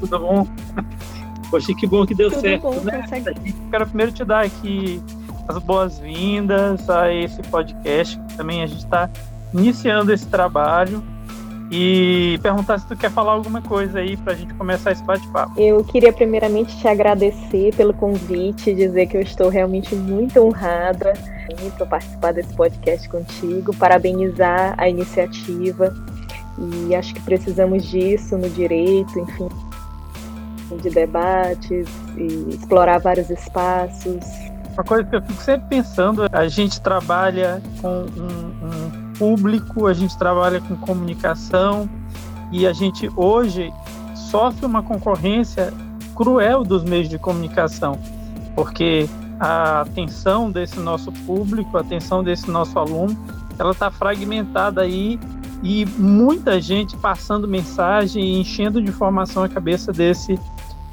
tudo 0.00 0.18
bom? 0.18 0.46
Poxa, 1.50 1.74
que 1.74 1.86
bom 1.86 2.06
que 2.06 2.14
deu 2.14 2.30
tudo 2.30 2.40
certo, 2.40 2.62
bom, 2.62 2.80
né? 2.80 3.02
Consegue. 3.02 3.52
Quero 3.70 3.86
primeiro 3.86 4.12
te 4.12 4.24
dar 4.24 4.44
aqui 4.44 5.02
as 5.48 5.58
boas-vindas 5.58 6.88
a 6.88 7.12
esse 7.12 7.42
podcast. 7.42 8.20
Também 8.36 8.62
a 8.62 8.66
gente 8.66 8.84
está 8.84 9.10
iniciando 9.52 10.12
esse 10.12 10.26
trabalho 10.26 11.02
e 11.70 12.38
perguntar 12.42 12.78
se 12.78 12.86
tu 12.86 12.96
quer 12.96 13.10
falar 13.10 13.32
alguma 13.32 13.62
coisa 13.62 14.00
aí 14.00 14.16
para 14.16 14.32
a 14.32 14.36
gente 14.36 14.52
começar 14.54 14.92
esse 14.92 15.02
bate-papo. 15.04 15.60
Eu 15.60 15.84
queria 15.84 16.12
primeiramente 16.12 16.76
te 16.76 16.88
agradecer 16.88 17.74
pelo 17.76 17.94
convite, 17.94 18.74
dizer 18.74 19.06
que 19.06 19.16
eu 19.16 19.20
estou 19.20 19.48
realmente 19.48 19.94
muito 19.94 20.40
honrada 20.40 21.12
por 21.76 21.86
participar 21.86 22.32
desse 22.32 22.52
podcast 22.54 23.08
contigo, 23.08 23.74
parabenizar 23.74 24.74
a 24.78 24.88
iniciativa 24.88 25.92
e 26.58 26.94
acho 26.94 27.14
que 27.14 27.20
precisamos 27.22 27.84
disso 27.84 28.36
no 28.36 28.48
direito, 28.50 29.18
enfim, 29.18 29.48
de 30.76 30.90
debates 30.90 31.88
e 32.16 32.54
explorar 32.54 32.98
vários 32.98 33.30
espaços. 33.30 34.24
Uma 34.72 34.84
coisa 34.84 35.04
que 35.04 35.16
eu 35.16 35.22
fico 35.22 35.42
sempre 35.42 35.68
pensando, 35.68 36.26
a 36.32 36.48
gente 36.48 36.80
trabalha 36.80 37.62
com 37.80 37.88
um, 37.88 38.66
um 38.66 39.12
público, 39.18 39.86
a 39.86 39.92
gente 39.92 40.16
trabalha 40.16 40.60
com 40.60 40.76
comunicação 40.76 41.88
e 42.52 42.66
a 42.66 42.72
gente 42.72 43.10
hoje 43.16 43.72
sofre 44.14 44.64
uma 44.64 44.82
concorrência 44.82 45.72
cruel 46.14 46.62
dos 46.62 46.84
meios 46.84 47.08
de 47.08 47.18
comunicação, 47.18 47.98
porque 48.54 49.08
a 49.38 49.80
atenção 49.80 50.50
desse 50.50 50.78
nosso 50.78 51.10
público, 51.10 51.76
a 51.76 51.80
atenção 51.80 52.22
desse 52.22 52.50
nosso 52.50 52.78
aluno, 52.78 53.16
ela 53.58 53.72
está 53.72 53.90
fragmentada 53.90 54.82
aí 54.82 55.18
e 55.62 55.84
muita 55.84 56.60
gente 56.60 56.96
passando 56.96 57.46
mensagem 57.48 58.22
e 58.22 58.40
enchendo 58.40 58.82
de 58.82 58.88
informação 58.88 59.42
a 59.42 59.48
cabeça 59.48 59.92
desse, 59.92 60.38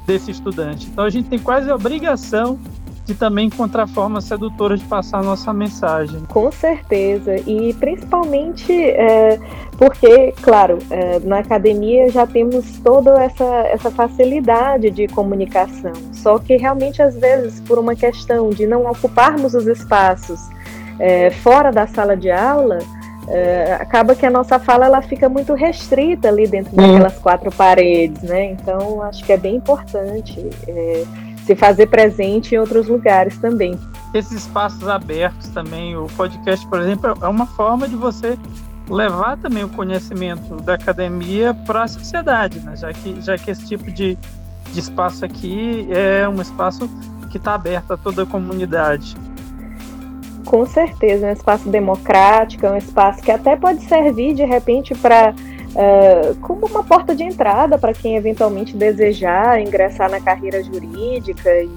desse 0.08 0.30
estudante. 0.30 0.88
Então 0.90 1.04
a 1.04 1.10
gente 1.10 1.28
tem 1.28 1.38
quase 1.38 1.70
a 1.70 1.74
obrigação 1.74 2.58
de 3.04 3.14
também 3.14 3.46
encontrar 3.46 3.86
formas 3.86 4.24
sedutoras 4.24 4.80
de 4.80 4.86
passar 4.86 5.22
nossa 5.22 5.52
mensagem. 5.52 6.20
Com 6.28 6.50
certeza, 6.50 7.36
e 7.46 7.72
principalmente 7.74 8.72
é, 8.72 9.38
porque, 9.78 10.32
claro, 10.42 10.78
é, 10.90 11.18
na 11.20 11.38
academia 11.38 12.10
já 12.10 12.26
temos 12.26 12.78
toda 12.80 13.22
essa, 13.22 13.44
essa 13.44 13.90
facilidade 13.90 14.90
de 14.90 15.08
comunicação, 15.08 15.92
só 16.12 16.38
que 16.38 16.56
realmente 16.56 17.00
às 17.00 17.16
vezes 17.16 17.60
por 17.60 17.78
uma 17.78 17.94
questão 17.94 18.50
de 18.50 18.66
não 18.66 18.84
ocuparmos 18.84 19.54
os 19.54 19.66
espaços 19.66 20.40
é, 20.98 21.30
fora 21.30 21.70
da 21.70 21.86
sala 21.86 22.14
de 22.14 22.30
aula, 22.30 22.78
é, 23.30 23.74
acaba 23.80 24.14
que 24.14 24.24
a 24.24 24.30
nossa 24.30 24.58
fala 24.58 24.86
ela 24.86 25.02
fica 25.02 25.28
muito 25.28 25.54
restrita 25.54 26.28
ali 26.28 26.46
dentro 26.46 26.74
daquelas 26.74 27.18
quatro 27.18 27.50
paredes, 27.50 28.22
né? 28.22 28.52
Então 28.52 29.02
acho 29.02 29.24
que 29.24 29.32
é 29.32 29.36
bem 29.36 29.56
importante 29.56 30.48
é, 30.66 31.04
se 31.44 31.54
fazer 31.54 31.86
presente 31.86 32.54
em 32.54 32.58
outros 32.58 32.88
lugares 32.88 33.36
também. 33.38 33.78
Esses 34.14 34.32
espaços 34.32 34.86
abertos 34.88 35.48
também, 35.48 35.96
o 35.96 36.06
podcast, 36.16 36.66
por 36.66 36.80
exemplo, 36.80 37.14
é 37.20 37.28
uma 37.28 37.46
forma 37.46 37.88
de 37.88 37.96
você 37.96 38.38
levar 38.88 39.36
também 39.36 39.64
o 39.64 39.68
conhecimento 39.68 40.56
da 40.56 40.74
academia 40.74 41.52
para 41.52 41.84
a 41.84 41.88
sociedade, 41.88 42.60
né? 42.60 42.74
já, 42.76 42.92
que, 42.92 43.20
já 43.20 43.36
que 43.36 43.50
esse 43.50 43.66
tipo 43.66 43.90
de, 43.90 44.16
de 44.72 44.80
espaço 44.80 45.24
aqui 45.24 45.86
é 45.90 46.26
um 46.28 46.40
espaço 46.40 46.88
que 47.30 47.36
está 47.36 47.54
aberto 47.54 47.92
a 47.92 47.96
toda 47.96 48.22
a 48.22 48.26
comunidade. 48.26 49.14
Com 50.48 50.64
certeza, 50.64 51.26
é 51.26 51.30
um 51.30 51.32
espaço 51.34 51.68
democrático, 51.68 52.64
é 52.64 52.70
um 52.70 52.76
espaço 52.78 53.22
que 53.22 53.30
até 53.30 53.54
pode 53.54 53.84
servir 53.84 54.32
de 54.32 54.46
repente 54.46 54.94
para 54.94 55.34
uh, 55.34 56.34
como 56.40 56.64
uma 56.64 56.82
porta 56.82 57.14
de 57.14 57.22
entrada 57.22 57.76
para 57.76 57.92
quem 57.92 58.16
eventualmente 58.16 58.74
desejar 58.74 59.60
ingressar 59.60 60.10
na 60.10 60.22
carreira 60.22 60.64
jurídica 60.64 61.50
e 61.50 61.68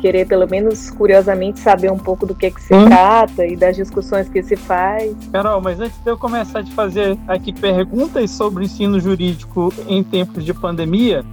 querer 0.00 0.26
pelo 0.26 0.48
menos 0.48 0.90
curiosamente 0.90 1.60
saber 1.60 1.92
um 1.92 1.98
pouco 1.98 2.26
do 2.26 2.34
que, 2.34 2.50
que 2.50 2.60
se 2.60 2.74
hum. 2.74 2.86
trata 2.86 3.46
e 3.46 3.54
das 3.54 3.76
discussões 3.76 4.28
que 4.28 4.42
se 4.42 4.56
faz. 4.56 5.14
Carol, 5.30 5.60
mas 5.60 5.78
antes 5.78 5.96
de 6.02 6.10
eu 6.10 6.18
começar 6.18 6.58
a 6.58 6.66
fazer 6.66 7.16
aqui 7.28 7.52
perguntas 7.52 8.32
sobre 8.32 8.64
ensino 8.64 8.98
jurídico 8.98 9.72
em 9.86 10.02
tempos 10.02 10.44
de 10.44 10.52
pandemia, 10.52 11.24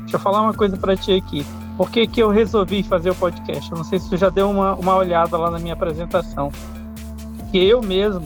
deixa 0.00 0.16
eu 0.16 0.20
falar 0.20 0.42
uma 0.42 0.52
coisa 0.52 0.76
para 0.76 0.94
ti 0.94 1.14
aqui. 1.14 1.46
Por 1.76 1.90
que, 1.90 2.06
que 2.06 2.22
eu 2.22 2.30
resolvi 2.30 2.82
fazer 2.82 3.10
o 3.10 3.14
podcast? 3.14 3.70
Eu 3.70 3.76
não 3.76 3.84
sei 3.84 3.98
se 3.98 4.08
tu 4.08 4.16
já 4.16 4.30
deu 4.30 4.50
uma, 4.50 4.74
uma 4.74 4.96
olhada 4.96 5.36
lá 5.36 5.50
na 5.50 5.58
minha 5.58 5.74
apresentação. 5.74 6.50
Que 7.50 7.58
eu 7.58 7.82
mesmo, 7.82 8.24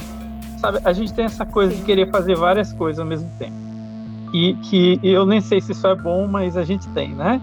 sabe, 0.59 0.79
a 0.85 0.93
gente 0.93 1.13
tem 1.13 1.25
essa 1.25 1.45
coisa 1.45 1.75
de 1.75 1.83
querer 1.83 2.09
fazer 2.11 2.37
várias 2.37 2.73
coisas 2.73 3.01
ao 3.01 3.07
mesmo 3.07 3.29
tempo. 3.39 3.57
E 4.33 4.55
que 4.55 5.01
eu 5.03 5.27
nem 5.27 5.41
sei 5.41 5.61
se 5.61 5.73
isso 5.73 5.85
é 5.85 5.97
bom, 5.97 6.29
mas 6.29 6.57
a 6.57 6.63
gente 6.63 6.87
tem, 6.91 7.09
né? 7.13 7.41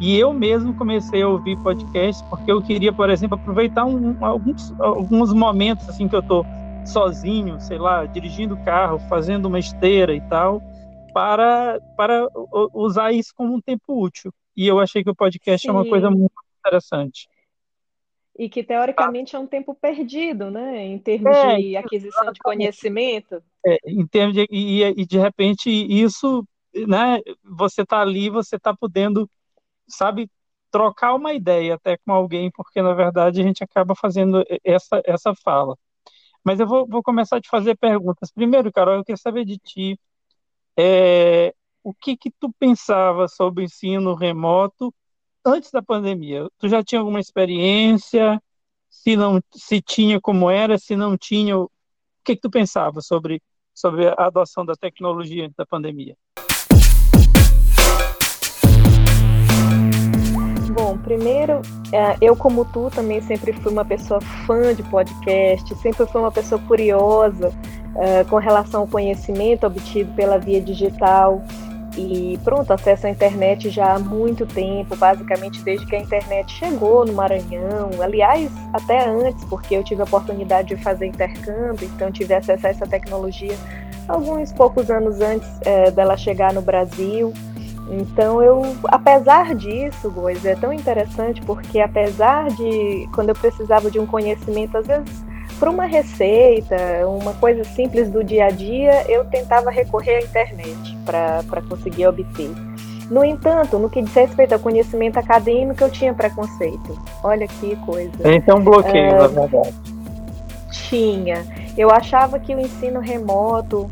E 0.00 0.18
eu 0.18 0.32
mesmo 0.32 0.72
comecei 0.72 1.20
a 1.20 1.28
ouvir 1.28 1.58
podcast 1.58 2.24
porque 2.30 2.50
eu 2.50 2.62
queria, 2.62 2.90
por 2.90 3.10
exemplo, 3.10 3.34
aproveitar 3.34 3.84
um, 3.84 4.16
alguns, 4.18 4.72
alguns 4.80 5.30
momentos 5.34 5.86
assim 5.90 6.08
que 6.08 6.16
eu 6.16 6.22
tô 6.22 6.42
sozinho, 6.86 7.60
sei 7.60 7.76
lá, 7.76 8.06
dirigindo 8.06 8.54
o 8.54 8.64
carro, 8.64 8.98
fazendo 9.10 9.44
uma 9.44 9.58
esteira 9.58 10.14
e 10.14 10.22
tal, 10.22 10.62
para, 11.12 11.78
para 11.98 12.26
usar 12.72 13.12
isso 13.12 13.34
como 13.36 13.54
um 13.54 13.60
tempo 13.60 14.02
útil 14.02 14.32
e 14.60 14.66
eu 14.66 14.78
achei 14.78 15.02
que 15.02 15.08
o 15.08 15.14
podcast 15.14 15.62
Sim. 15.62 15.70
é 15.70 15.72
uma 15.72 15.88
coisa 15.88 16.10
muito 16.10 16.34
interessante. 16.58 17.26
E 18.38 18.46
que 18.46 18.62
teoricamente 18.62 19.34
é 19.34 19.38
um 19.38 19.46
tempo 19.46 19.74
perdido, 19.74 20.50
né? 20.50 20.84
Em 20.84 20.98
termos 20.98 21.34
é, 21.34 21.56
de 21.56 21.76
aquisição 21.78 22.30
de 22.30 22.40
conhecimento. 22.40 23.42
É, 23.66 23.78
em 23.86 24.06
termos 24.06 24.34
de, 24.34 24.46
e, 24.50 24.82
e 24.82 25.06
de 25.06 25.18
repente 25.18 25.70
isso, 25.70 26.46
né? 26.86 27.20
Você 27.42 27.80
está 27.80 28.02
ali, 28.02 28.28
você 28.28 28.56
está 28.56 28.76
podendo, 28.76 29.26
sabe, 29.88 30.30
trocar 30.70 31.14
uma 31.14 31.32
ideia 31.32 31.76
até 31.76 31.96
com 31.96 32.12
alguém, 32.12 32.50
porque 32.50 32.82
na 32.82 32.92
verdade 32.92 33.40
a 33.40 33.44
gente 33.44 33.64
acaba 33.64 33.94
fazendo 33.94 34.44
essa, 34.62 35.00
essa 35.06 35.34
fala. 35.34 35.74
Mas 36.44 36.60
eu 36.60 36.66
vou, 36.66 36.86
vou 36.86 37.02
começar 37.02 37.38
a 37.38 37.40
te 37.40 37.48
fazer 37.48 37.78
perguntas. 37.78 38.30
Primeiro, 38.30 38.70
Carol, 38.70 38.96
eu 38.96 39.04
queria 39.04 39.16
saber 39.16 39.46
de 39.46 39.56
ti. 39.56 39.98
É, 40.76 41.54
o 41.82 41.94
que 41.94 42.16
que 42.16 42.30
tu 42.30 42.52
pensava 42.58 43.26
sobre 43.26 43.62
o 43.62 43.64
ensino 43.64 44.14
remoto 44.14 44.94
antes 45.44 45.70
da 45.70 45.82
pandemia? 45.82 46.48
Tu 46.58 46.68
já 46.68 46.82
tinha 46.82 47.00
alguma 47.00 47.20
experiência? 47.20 48.40
Se 48.88 49.16
não, 49.16 49.40
se 49.52 49.80
tinha 49.80 50.20
como 50.20 50.50
era, 50.50 50.76
se 50.78 50.94
não 50.96 51.16
tinha, 51.16 51.58
o 51.58 51.70
que 52.24 52.34
que 52.34 52.42
tu 52.42 52.50
pensava 52.50 53.00
sobre 53.00 53.42
sobre 53.72 54.08
a 54.08 54.26
adoção 54.26 54.66
da 54.66 54.74
tecnologia 54.74 55.44
antes 55.44 55.56
da 55.56 55.64
pandemia? 55.64 56.14
Bom, 60.72 60.98
primeiro, 60.98 61.62
é, 61.92 62.16
eu 62.20 62.36
como 62.36 62.64
tu 62.64 62.90
também 62.90 63.20
sempre 63.20 63.52
fui 63.52 63.72
uma 63.72 63.84
pessoa 63.84 64.20
fã 64.46 64.74
de 64.74 64.82
podcast, 64.84 65.74
sempre 65.76 66.06
fui 66.06 66.20
uma 66.20 66.30
pessoa 66.30 66.60
curiosa 66.62 67.52
é, 67.96 68.24
com 68.24 68.36
relação 68.36 68.82
ao 68.82 68.86
conhecimento 68.86 69.66
obtido 69.66 70.12
pela 70.14 70.38
via 70.38 70.60
digital. 70.60 71.42
E 71.96 72.38
pronto, 72.44 72.72
acesso 72.72 73.06
à 73.06 73.10
internet 73.10 73.68
já 73.68 73.94
há 73.94 73.98
muito 73.98 74.46
tempo, 74.46 74.96
basicamente 74.96 75.60
desde 75.62 75.84
que 75.86 75.96
a 75.96 76.00
internet 76.00 76.52
chegou 76.52 77.04
no 77.04 77.12
Maranhão. 77.12 77.90
Aliás, 78.00 78.50
até 78.72 79.08
antes, 79.08 79.44
porque 79.46 79.74
eu 79.74 79.82
tive 79.82 80.00
a 80.00 80.04
oportunidade 80.04 80.74
de 80.74 80.82
fazer 80.82 81.06
intercâmbio, 81.06 81.90
então 81.94 82.12
tive 82.12 82.34
acesso 82.34 82.66
a 82.66 82.70
essa 82.70 82.86
tecnologia 82.86 83.56
alguns 84.10 84.52
poucos 84.52 84.90
anos 84.90 85.20
antes 85.20 85.48
é, 85.62 85.90
dela 85.90 86.16
chegar 86.16 86.52
no 86.52 86.62
Brasil. 86.62 87.32
Então 87.90 88.40
eu, 88.42 88.62
apesar 88.84 89.54
disso, 89.54 90.10
Goiás, 90.10 90.44
é 90.44 90.54
tão 90.54 90.72
interessante 90.72 91.40
porque 91.42 91.80
apesar 91.80 92.48
de 92.48 93.08
quando 93.12 93.30
eu 93.30 93.34
precisava 93.34 93.90
de 93.90 93.98
um 93.98 94.06
conhecimento, 94.06 94.78
às 94.78 94.86
vezes 94.86 95.24
para 95.60 95.70
uma 95.70 95.84
receita, 95.84 96.74
uma 97.06 97.34
coisa 97.34 97.62
simples 97.64 98.08
do 98.08 98.24
dia 98.24 98.46
a 98.46 98.50
dia, 98.50 99.04
eu 99.10 99.26
tentava 99.26 99.70
recorrer 99.70 100.16
à 100.16 100.20
internet 100.22 100.96
para 101.04 101.60
conseguir 101.68 102.06
obter. 102.06 102.50
No 103.10 103.22
entanto, 103.22 103.78
no 103.78 103.90
que 103.90 104.00
diz 104.00 104.14
respeito 104.14 104.54
ao 104.54 104.58
conhecimento 104.58 105.18
acadêmico, 105.18 105.84
eu 105.84 105.90
tinha 105.90 106.14
preconceito. 106.14 106.98
Olha 107.22 107.46
que 107.46 107.76
coisa. 107.84 108.10
Então 108.24 108.64
bloqueio, 108.64 109.16
uh, 109.16 109.32
na 109.32 109.46
verdade. 109.46 109.74
Tinha. 110.88 111.44
Eu 111.76 111.90
achava 111.90 112.38
que 112.38 112.54
o 112.54 112.60
ensino 112.60 113.00
remoto 113.00 113.90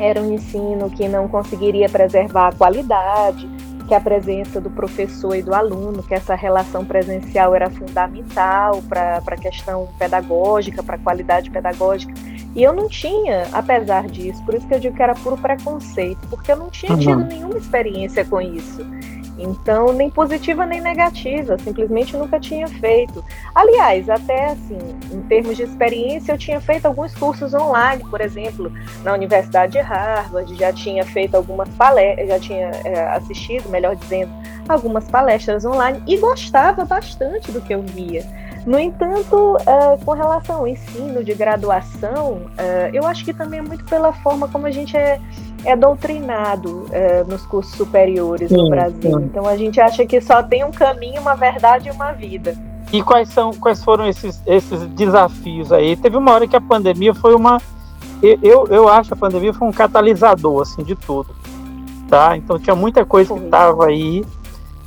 era 0.00 0.20
um 0.20 0.32
ensino 0.32 0.90
que 0.90 1.06
não 1.06 1.28
conseguiria 1.28 1.88
preservar 1.88 2.48
a 2.48 2.52
qualidade, 2.52 3.48
que 3.88 3.94
a 3.94 4.00
presença 4.00 4.60
do 4.60 4.68
professor 4.68 5.34
e 5.34 5.42
do 5.42 5.54
aluno, 5.54 6.02
que 6.02 6.12
essa 6.12 6.34
relação 6.34 6.84
presencial 6.84 7.54
era 7.54 7.70
fundamental 7.70 8.82
para 8.82 9.22
a 9.26 9.36
questão 9.36 9.88
pedagógica, 9.98 10.82
para 10.82 10.96
a 10.96 10.98
qualidade 10.98 11.50
pedagógica. 11.50 12.12
E 12.54 12.62
eu 12.62 12.74
não 12.74 12.86
tinha, 12.86 13.48
apesar 13.50 14.06
disso, 14.06 14.44
por 14.44 14.54
isso 14.54 14.66
que 14.68 14.74
eu 14.74 14.80
digo 14.80 14.94
que 14.94 15.02
era 15.02 15.14
puro 15.14 15.38
preconceito, 15.38 16.20
porque 16.28 16.52
eu 16.52 16.56
não 16.56 16.68
tinha 16.68 16.96
tido 16.98 17.24
nenhuma 17.24 17.56
experiência 17.56 18.24
com 18.26 18.40
isso. 18.40 18.84
Então, 19.38 19.92
nem 19.92 20.10
positiva 20.10 20.66
nem 20.66 20.80
negativa, 20.80 21.56
simplesmente 21.58 22.16
nunca 22.16 22.40
tinha 22.40 22.66
feito. 22.66 23.24
Aliás, 23.54 24.10
até 24.10 24.46
assim, 24.46 24.78
em 25.12 25.20
termos 25.22 25.56
de 25.56 25.62
experiência, 25.62 26.32
eu 26.32 26.38
tinha 26.38 26.60
feito 26.60 26.86
alguns 26.86 27.14
cursos 27.14 27.54
online, 27.54 28.04
por 28.10 28.20
exemplo, 28.20 28.72
na 29.04 29.12
Universidade 29.12 29.72
de 29.72 29.78
Harvard, 29.78 30.54
já 30.56 30.72
tinha 30.72 31.04
feito 31.04 31.36
algumas 31.36 31.68
palestras, 31.70 32.28
já 32.28 32.40
tinha 32.40 32.70
é, 32.84 33.06
assistido, 33.08 33.68
melhor 33.68 33.94
dizendo, 33.94 34.32
algumas 34.68 35.08
palestras 35.08 35.64
online 35.64 36.02
e 36.06 36.16
gostava 36.18 36.84
bastante 36.84 37.52
do 37.52 37.60
que 37.60 37.74
eu 37.74 37.82
via. 37.82 38.26
No 38.66 38.78
entanto, 38.78 39.56
uh, 39.56 40.04
com 40.04 40.12
relação 40.12 40.56
ao 40.56 40.68
ensino 40.68 41.24
de 41.24 41.32
graduação, 41.32 42.32
uh, 42.34 42.90
eu 42.92 43.06
acho 43.06 43.24
que 43.24 43.32
também 43.32 43.60
é 43.60 43.62
muito 43.62 43.82
pela 43.84 44.12
forma 44.12 44.46
como 44.48 44.66
a 44.66 44.70
gente 44.70 44.94
é, 44.94 45.18
é 45.64 45.76
doutrinado 45.76 46.86
uh, 46.86 47.28
nos 47.28 47.44
cursos 47.46 47.74
superiores 47.74 48.48
sim, 48.48 48.56
no 48.56 48.70
Brasil. 48.70 49.18
Sim. 49.18 49.24
Então 49.24 49.46
a 49.46 49.56
gente 49.56 49.80
acha 49.80 50.06
que 50.06 50.20
só 50.20 50.42
tem 50.42 50.64
um 50.64 50.70
caminho, 50.70 51.20
uma 51.20 51.34
verdade 51.34 51.88
e 51.88 51.92
uma 51.92 52.12
vida. 52.12 52.56
E 52.92 53.02
quais 53.02 53.28
são, 53.28 53.52
quais 53.52 53.82
foram 53.84 54.06
esses, 54.08 54.40
esses 54.46 54.80
desafios 54.88 55.72
aí? 55.72 55.96
Teve 55.96 56.16
uma 56.16 56.32
hora 56.32 56.46
que 56.46 56.56
a 56.56 56.60
pandemia 56.60 57.14
foi 57.14 57.34
uma, 57.34 57.60
eu, 58.22 58.66
eu 58.68 58.88
acho 58.88 59.08
que 59.08 59.14
a 59.14 59.16
pandemia 59.16 59.52
foi 59.52 59.68
um 59.68 59.72
catalisador 59.72 60.62
assim 60.62 60.82
de 60.82 60.94
tudo, 60.94 61.28
tá? 62.08 62.36
Então 62.36 62.58
tinha 62.58 62.74
muita 62.74 63.04
coisa 63.04 63.34
que 63.34 63.44
estava 63.44 63.86
aí 63.86 64.24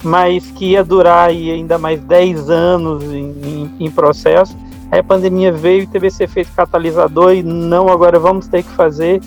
mas 0.04 0.50
que 0.52 0.72
ia 0.72 0.84
durar 0.84 1.30
aí 1.30 1.52
ainda 1.52 1.78
mais 1.78 2.02
10 2.02 2.50
anos 2.50 3.04
em, 3.04 3.32
em, 3.44 3.76
em 3.80 3.92
processo. 3.92 4.58
Aí 4.92 5.00
a 5.00 5.04
pandemia 5.04 5.52
veio 5.52 5.84
e 5.84 5.88
teve 5.88 6.08
esse 6.08 6.24
efeito 6.24 6.52
catalisador 6.54 7.34
e 7.34 7.44
não, 7.44 7.88
agora 7.88 8.20
vamos 8.20 8.48
ter 8.48 8.64
que 8.64 8.70
fazer. 8.72 9.22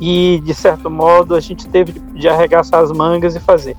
E, 0.00 0.40
de 0.42 0.54
certo 0.54 0.90
modo, 0.90 1.34
a 1.34 1.40
gente 1.40 1.68
teve 1.68 1.92
de 2.14 2.28
arregaçar 2.28 2.80
as 2.80 2.90
mangas 2.90 3.36
e 3.36 3.40
fazer. 3.40 3.76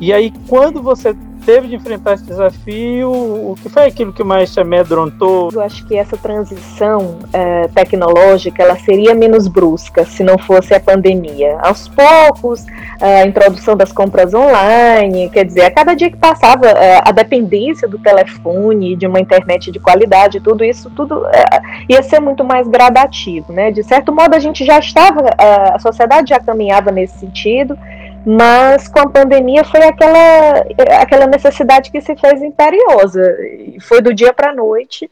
E 0.00 0.12
aí, 0.12 0.32
quando 0.48 0.82
você 0.82 1.14
teve 1.50 1.66
de 1.66 1.74
enfrentar 1.74 2.14
esse 2.14 2.24
desafio? 2.24 3.10
O 3.10 3.56
que 3.60 3.68
foi 3.68 3.86
aquilo 3.86 4.12
que 4.12 4.22
mais 4.22 4.52
te 4.52 4.60
amedrontou? 4.60 5.50
Eu 5.52 5.60
acho 5.60 5.84
que 5.84 5.96
essa 5.96 6.16
transição 6.16 7.18
é, 7.32 7.66
tecnológica 7.66 8.62
ela 8.62 8.76
seria 8.76 9.16
menos 9.16 9.48
brusca 9.48 10.04
se 10.04 10.22
não 10.22 10.38
fosse 10.38 10.72
a 10.72 10.78
pandemia. 10.78 11.58
Aos 11.60 11.88
poucos, 11.88 12.64
a 13.00 13.26
introdução 13.26 13.76
das 13.76 13.90
compras 13.90 14.32
online, 14.32 15.28
quer 15.30 15.44
dizer, 15.44 15.62
a 15.62 15.72
cada 15.72 15.94
dia 15.94 16.08
que 16.08 16.16
passava, 16.16 16.68
é, 16.68 17.02
a 17.04 17.10
dependência 17.10 17.88
do 17.88 17.98
telefone, 17.98 18.94
de 18.94 19.08
uma 19.08 19.18
internet 19.18 19.72
de 19.72 19.80
qualidade, 19.80 20.38
tudo 20.38 20.62
isso, 20.62 20.88
tudo 20.90 21.26
é, 21.26 21.60
ia 21.88 22.00
ser 22.00 22.20
muito 22.20 22.44
mais 22.44 22.68
gradativo, 22.68 23.52
né? 23.52 23.72
De 23.72 23.82
certo 23.82 24.14
modo, 24.14 24.36
a 24.36 24.38
gente 24.38 24.64
já 24.64 24.78
estava, 24.78 25.30
a 25.36 25.80
sociedade 25.80 26.30
já 26.30 26.38
caminhava 26.38 26.92
nesse 26.92 27.18
sentido 27.18 27.76
mas 28.24 28.88
com 28.88 29.00
a 29.00 29.08
pandemia 29.08 29.64
foi 29.64 29.82
aquela, 29.82 30.64
aquela 31.00 31.26
necessidade 31.26 31.90
que 31.90 32.00
se 32.00 32.16
fez 32.16 32.42
imperiosa, 32.42 33.36
foi 33.80 34.00
do 34.00 34.12
dia 34.12 34.32
para 34.32 34.50
a 34.50 34.54
noite, 34.54 35.08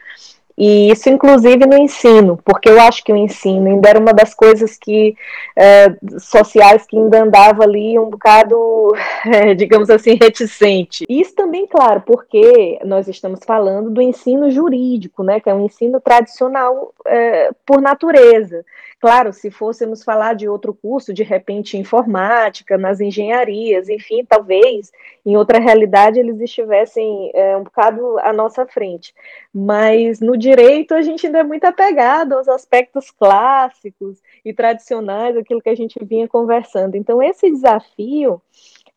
e 0.60 0.90
isso 0.90 1.08
inclusive 1.08 1.64
no 1.66 1.78
ensino, 1.78 2.36
porque 2.44 2.68
eu 2.68 2.80
acho 2.80 3.04
que 3.04 3.12
o 3.12 3.16
ensino 3.16 3.68
ainda 3.68 3.90
era 3.90 4.00
uma 4.00 4.12
das 4.12 4.34
coisas 4.34 4.76
que 4.76 5.14
é, 5.54 5.94
sociais 6.18 6.84
que 6.84 6.98
ainda 6.98 7.22
andava 7.22 7.62
ali 7.62 7.96
um 7.96 8.10
bocado, 8.10 8.92
é, 9.24 9.54
digamos 9.54 9.88
assim, 9.88 10.18
reticente. 10.20 11.06
Isso 11.08 11.32
também, 11.36 11.64
claro, 11.68 12.02
porque 12.04 12.76
nós 12.84 13.06
estamos 13.06 13.38
falando 13.46 13.88
do 13.88 14.02
ensino 14.02 14.50
jurídico, 14.50 15.22
né, 15.22 15.38
que 15.38 15.48
é 15.48 15.54
um 15.54 15.64
ensino 15.64 16.00
tradicional 16.00 16.92
é, 17.06 17.50
por 17.64 17.80
natureza. 17.80 18.64
Claro, 19.00 19.32
se 19.32 19.48
fôssemos 19.48 20.02
falar 20.02 20.34
de 20.34 20.48
outro 20.48 20.74
curso, 20.74 21.14
de 21.14 21.22
repente 21.22 21.78
informática, 21.78 22.76
nas 22.76 23.00
engenharias, 23.00 23.88
enfim, 23.88 24.24
talvez 24.24 24.90
em 25.24 25.36
outra 25.36 25.60
realidade 25.60 26.18
eles 26.18 26.40
estivessem 26.40 27.30
é, 27.32 27.56
um 27.56 27.62
bocado 27.62 28.18
à 28.18 28.32
nossa 28.32 28.66
frente. 28.66 29.14
Mas 29.54 30.18
no 30.20 30.36
direito 30.36 30.94
a 30.94 31.02
gente 31.02 31.26
ainda 31.26 31.38
é 31.38 31.42
muito 31.44 31.64
apegado 31.64 32.32
aos 32.32 32.48
aspectos 32.48 33.08
clássicos 33.12 34.20
e 34.44 34.52
tradicionais, 34.52 35.36
aquilo 35.36 35.62
que 35.62 35.70
a 35.70 35.76
gente 35.76 36.04
vinha 36.04 36.26
conversando. 36.26 36.96
Então, 36.96 37.22
esse 37.22 37.48
desafio 37.48 38.42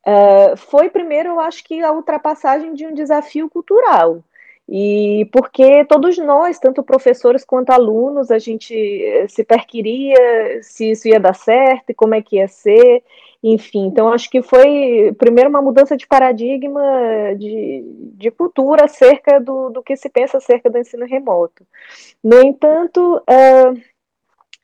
uh, 0.08 0.58
foi, 0.58 0.90
primeiro, 0.90 1.30
eu 1.30 1.40
acho 1.40 1.64
que 1.64 1.80
a 1.84 1.92
ultrapassagem 1.92 2.74
de 2.74 2.88
um 2.88 2.94
desafio 2.96 3.48
cultural. 3.48 4.24
E 4.74 5.28
porque 5.34 5.84
todos 5.84 6.18
nós, 6.18 6.58
tanto 6.58 6.82
professores 6.82 7.44
quanto 7.44 7.72
alunos, 7.72 8.32
a 8.32 8.40
gente 8.40 8.74
eh, 8.74 9.28
se 9.28 9.44
perquiria 9.44 10.64
se 10.64 10.92
isso 10.92 11.10
ia 11.10 11.20
dar 11.20 11.34
certo 11.36 11.90
e 11.90 11.94
como 11.94 12.16
é 12.16 12.22
que 12.22 12.38
ia 12.38 12.48
ser, 12.48 13.04
enfim. 13.44 13.88
Então, 13.88 14.14
acho 14.14 14.30
que 14.30 14.42
foi, 14.42 15.14
primeiro, 15.18 15.50
uma 15.50 15.62
mudança 15.62 15.98
de 15.98 16.08
paradigma 16.08 16.82
de, 17.38 17.84
de 18.14 18.32
cultura 18.32 18.86
acerca 18.86 19.42
do, 19.42 19.72
do 19.72 19.84
que 19.84 19.98
se 19.98 20.10
pensa 20.10 20.38
acerca 20.38 20.70
do 20.70 20.78
ensino 20.78 21.06
remoto. 21.06 21.68
No 22.24 22.42
entanto, 22.42 23.18
uh, 23.18 23.82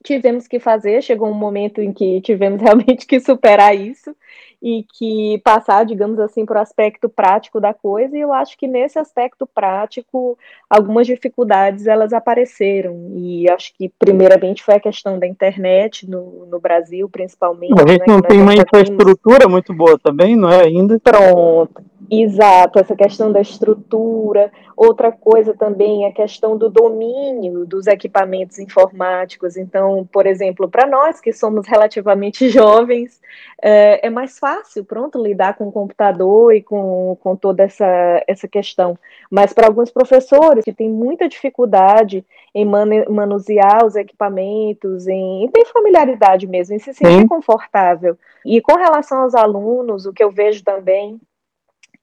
tivemos 0.06 0.48
que 0.48 0.58
fazer, 0.58 1.04
chegou 1.04 1.28
um 1.28 1.34
momento 1.34 1.82
em 1.82 1.92
que 1.92 2.22
tivemos 2.22 2.62
realmente 2.64 3.06
que 3.06 3.20
superar 3.20 3.76
isso 3.76 4.16
e 4.62 4.86
que 4.98 5.40
passar, 5.44 5.86
digamos 5.86 6.20
assim, 6.20 6.46
para 6.46 6.60
o 6.60 6.62
aspecto 6.62 7.08
prático 7.08 7.62
da 7.62 7.74
coisa, 7.74 8.18
e 8.18 8.22
eu 8.22 8.34
acho 8.34 8.58
que 8.58 8.68
nesse 8.68 8.98
aspecto 8.98 9.46
prático, 9.46 10.38
algumas 10.70 11.06
dificuldades 11.06 11.86
elas 11.86 12.12
apareceram, 12.14 13.12
e 13.16 13.50
acho 13.50 13.74
que 13.76 13.90
primeiramente 14.00 14.64
foi 14.64 14.76
a 14.76 14.80
questão 14.80 15.20
da 15.20 15.28
internet 15.28 16.10
no, 16.10 16.46
no 16.48 16.60
Brasil, 16.60 17.08
principalmente. 17.08 17.74
A 17.74 17.88
gente 17.88 18.08
né, 18.08 18.14
não 18.14 18.22
tem 18.22 18.42
uma 18.42 18.56
infraestrutura 18.56 19.40
temos... 19.40 19.52
muito 19.52 19.74
boa 19.74 20.00
também, 20.00 20.36
não 20.36 20.50
é 20.50 20.64
ainda? 20.64 21.00
Pronto, 21.00 21.82
Exato, 22.10 22.80
essa 22.80 22.96
questão 22.96 23.32
da 23.32 23.42
estrutura. 23.42 24.52
Outra 24.76 25.12
coisa 25.12 25.54
também 25.54 26.06
é 26.06 26.08
a 26.08 26.14
questão 26.14 26.58
do 26.58 26.70
domínio 26.70 27.66
dos 27.66 27.86
equipamentos 27.86 28.60
informáticos. 28.60 29.58
Então, 29.58 30.08
por 30.12 30.26
exemplo, 30.26 30.70
para 30.70 30.88
nós 30.88 31.20
que 31.20 31.34
somos 31.34 31.68
relativamente 31.68 32.48
jovens, 32.50 33.20
é, 33.62 34.08
é, 34.08 34.10
mais 34.10 34.40
fácil, 34.40 34.86
pronto, 34.86 35.22
lidar 35.22 35.58
com 35.58 35.68
o 35.68 35.72
computador 35.72 36.56
e 36.56 36.62
com, 36.62 37.18
com 37.22 37.36
toda 37.36 37.64
essa, 37.64 38.24
essa 38.26 38.48
questão. 38.48 38.98
Mas 39.30 39.52
para 39.52 39.68
alguns 39.68 39.92
professores 39.92 40.64
que 40.64 40.74
têm 40.74 40.90
muita 40.90 41.28
dificuldade 41.28 42.24
em 42.56 42.66
manusear 42.66 43.86
os 43.86 43.96
equipamentos, 43.96 45.08
em, 45.08 45.44
em 45.44 45.48
ter 45.50 45.66
familiaridade 45.66 46.48
mesmo, 46.48 46.76
em 46.76 46.80
se 46.80 46.94
sentir 46.94 47.22
Sim. 47.22 47.28
confortável. 47.28 48.18
E 48.46 48.62
com 48.62 48.76
relação 48.76 49.24
aos 49.24 49.36
alunos, 49.36 50.06
o 50.06 50.14
que 50.14 50.24
eu 50.24 50.32
vejo 50.32 50.64
também 50.64 51.20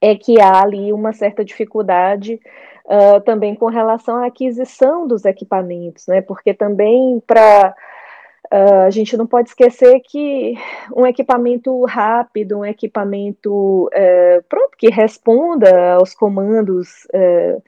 é 0.05 0.15
que 0.15 0.39
há 0.39 0.61
ali 0.61 0.93
uma 0.93 1.13
certa 1.13 1.43
dificuldade 1.43 2.39
uh, 2.85 3.19
também 3.21 3.55
com 3.55 3.65
relação 3.65 4.17
à 4.17 4.27
aquisição 4.27 5.07
dos 5.07 5.25
equipamentos, 5.25 6.05
né? 6.05 6.21
Porque 6.21 6.53
também 6.53 7.19
para 7.25 7.73
uh, 8.53 8.85
a 8.85 8.89
gente 8.91 9.17
não 9.17 9.25
pode 9.25 9.49
esquecer 9.49 9.99
que 10.01 10.53
um 10.95 11.07
equipamento 11.07 11.83
rápido, 11.85 12.59
um 12.59 12.65
equipamento 12.65 13.85
uh, 13.87 14.43
pronto 14.47 14.77
que 14.77 14.89
responda 14.89 15.93
aos 15.93 16.13
comandos 16.13 17.05
uh, 17.05 17.63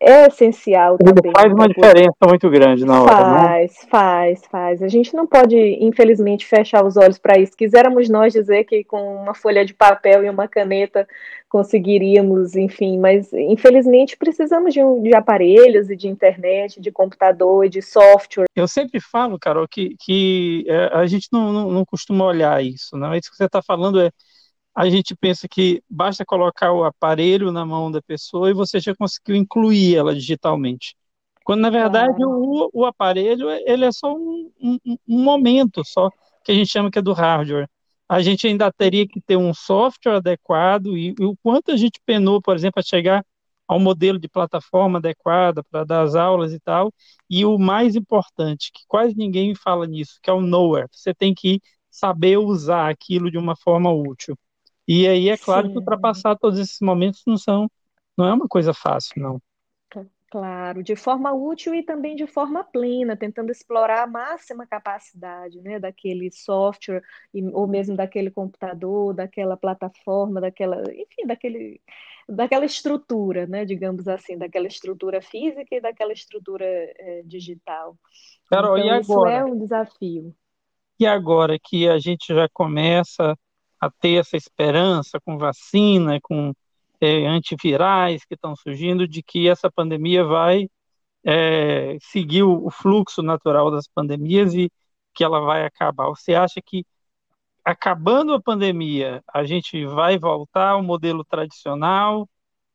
é 0.00 0.26
essencial 0.26 0.96
também. 0.96 1.32
Faz 1.36 1.52
uma 1.52 1.68
diferença 1.68 2.16
muito 2.26 2.48
grande 2.48 2.86
na 2.86 3.02
hora. 3.02 3.12
Faz, 3.12 3.78
não? 3.82 3.88
faz, 3.88 4.42
faz. 4.50 4.82
A 4.82 4.88
gente 4.88 5.14
não 5.14 5.26
pode, 5.26 5.56
infelizmente, 5.56 6.46
fechar 6.46 6.84
os 6.84 6.96
olhos 6.96 7.18
para 7.18 7.38
isso. 7.38 7.56
Quiséramos 7.56 8.08
nós 8.08 8.32
dizer 8.32 8.64
que 8.64 8.82
com 8.82 9.16
uma 9.16 9.34
folha 9.34 9.64
de 9.64 9.74
papel 9.74 10.24
e 10.24 10.30
uma 10.30 10.48
caneta 10.48 11.06
conseguiríamos, 11.50 12.54
enfim, 12.54 12.96
mas 12.96 13.32
infelizmente 13.32 14.16
precisamos 14.16 14.72
de, 14.72 14.82
um, 14.82 15.02
de 15.02 15.12
aparelhos 15.14 15.90
e 15.90 15.96
de 15.96 16.06
internet, 16.06 16.80
de 16.80 16.92
computador 16.92 17.66
e 17.66 17.68
de 17.68 17.82
software. 17.82 18.46
Eu 18.54 18.68
sempre 18.68 19.00
falo, 19.00 19.36
Carol, 19.36 19.66
que, 19.66 19.96
que 19.98 20.64
é, 20.68 20.90
a 20.94 21.06
gente 21.06 21.28
não, 21.32 21.52
não, 21.52 21.70
não 21.70 21.84
costuma 21.84 22.24
olhar 22.24 22.64
isso. 22.64 22.96
Não? 22.96 23.14
Isso 23.14 23.30
que 23.30 23.36
você 23.36 23.46
está 23.46 23.60
falando 23.60 24.00
é 24.00 24.12
a 24.74 24.88
gente 24.88 25.14
pensa 25.14 25.48
que 25.48 25.82
basta 25.88 26.24
colocar 26.24 26.72
o 26.72 26.84
aparelho 26.84 27.50
na 27.52 27.64
mão 27.66 27.90
da 27.90 28.00
pessoa 28.02 28.50
e 28.50 28.54
você 28.54 28.80
já 28.80 28.94
conseguiu 28.94 29.36
incluir 29.36 29.96
ela 29.96 30.14
digitalmente. 30.14 30.96
Quando, 31.44 31.60
na 31.60 31.70
verdade, 31.70 32.24
o, 32.24 32.70
o 32.72 32.84
aparelho 32.84 33.50
ele 33.50 33.84
é 33.84 33.92
só 33.92 34.14
um, 34.14 34.50
um, 34.62 34.78
um, 35.08 35.22
momento 35.24 35.82
só 35.84 36.08
que 36.44 36.52
a 36.52 36.54
gente 36.54 36.70
chama 36.70 36.90
que 36.90 36.98
é 36.98 37.02
do 37.02 37.12
hardware. 37.12 37.68
A 38.08 38.20
gente 38.22 38.46
ainda 38.46 38.72
teria 38.72 39.06
que 39.06 39.20
ter 39.20 39.36
um 39.36 39.54
software 39.54 40.16
adequado 40.16 40.96
e, 40.96 41.14
e 41.18 41.24
o 41.24 41.36
quanto 41.42 41.70
a 41.72 41.76
gente 41.76 42.00
penou, 42.04 42.40
por 42.40 42.56
exemplo, 42.56 42.80
a 42.80 42.82
chegar 42.82 43.24
ao 43.66 43.78
modelo 43.78 44.18
de 44.18 44.28
plataforma 44.28 44.98
adequada 44.98 45.62
para 45.64 45.84
dar 45.84 46.02
as 46.02 46.14
aulas 46.14 46.52
e 46.52 46.60
tal. 46.60 46.92
E 47.28 47.44
o 47.44 47.58
mais 47.58 47.94
importante, 47.96 48.70
que 48.72 48.82
quase 48.88 49.14
ninguém 49.16 49.54
fala 49.54 49.86
nisso, 49.86 50.18
que 50.22 50.28
é 50.30 50.32
o 50.32 50.40
nowhere. 50.40 50.88
Você 50.92 51.14
tem 51.14 51.34
que 51.34 51.60
saber 51.90 52.36
usar 52.38 52.90
aquilo 52.90 53.30
de 53.30 53.38
uma 53.38 53.56
forma 53.56 53.92
útil. 53.92 54.36
E 54.92 55.06
aí 55.06 55.28
é 55.28 55.38
claro 55.38 55.68
Sim. 55.68 55.72
que 55.74 55.78
ultrapassar 55.78 56.36
todos 56.36 56.58
esses 56.58 56.80
momentos 56.80 57.22
não 57.24 57.36
são, 57.36 57.70
não 58.18 58.26
é 58.26 58.34
uma 58.34 58.48
coisa 58.48 58.74
fácil, 58.74 59.22
não. 59.22 59.40
Claro, 60.28 60.82
de 60.82 60.96
forma 60.96 61.32
útil 61.32 61.74
e 61.74 61.82
também 61.82 62.16
de 62.16 62.24
forma 62.24 62.62
plena, 62.62 63.16
tentando 63.16 63.50
explorar 63.50 64.02
a 64.02 64.06
máxima 64.06 64.64
capacidade, 64.64 65.60
né, 65.60 65.78
daquele 65.80 66.30
software 66.30 67.02
ou 67.52 67.66
mesmo 67.68 67.96
daquele 67.96 68.30
computador, 68.32 69.12
daquela 69.12 69.56
plataforma, 69.56 70.40
daquela, 70.40 70.82
enfim, 70.92 71.26
daquele, 71.26 71.80
daquela 72.28 72.64
estrutura, 72.64 73.46
né, 73.46 73.64
digamos 73.64 74.08
assim, 74.08 74.36
daquela 74.38 74.66
estrutura 74.68 75.20
física 75.20 75.74
e 75.74 75.80
daquela 75.80 76.12
estrutura 76.12 76.64
é, 76.64 77.22
digital. 77.24 77.96
Carol, 78.48 78.78
então, 78.78 78.86
e 78.86 78.90
agora? 78.90 79.30
isso 79.30 79.38
é 79.38 79.44
um 79.44 79.58
desafio. 79.58 80.34
E 80.98 81.06
agora 81.06 81.58
que 81.60 81.88
a 81.88 81.98
gente 81.98 82.32
já 82.32 82.48
começa 82.52 83.36
a 83.80 83.90
ter 83.90 84.20
essa 84.20 84.36
esperança 84.36 85.18
com 85.20 85.38
vacina, 85.38 86.20
com 86.22 86.52
é, 87.00 87.26
antivirais 87.26 88.24
que 88.24 88.34
estão 88.34 88.54
surgindo, 88.56 89.08
de 89.08 89.22
que 89.22 89.48
essa 89.48 89.70
pandemia 89.70 90.24
vai 90.24 90.68
é, 91.24 91.96
seguir 92.00 92.42
o, 92.42 92.66
o 92.66 92.70
fluxo 92.70 93.22
natural 93.22 93.70
das 93.70 93.88
pandemias 93.88 94.54
e 94.54 94.70
que 95.14 95.24
ela 95.24 95.40
vai 95.40 95.64
acabar. 95.64 96.08
Você 96.08 96.34
acha 96.34 96.60
que 96.64 96.84
acabando 97.64 98.34
a 98.34 98.42
pandemia, 98.42 99.22
a 99.32 99.44
gente 99.44 99.84
vai 99.86 100.18
voltar 100.18 100.70
ao 100.70 100.82
modelo 100.82 101.24
tradicional, 101.24 102.28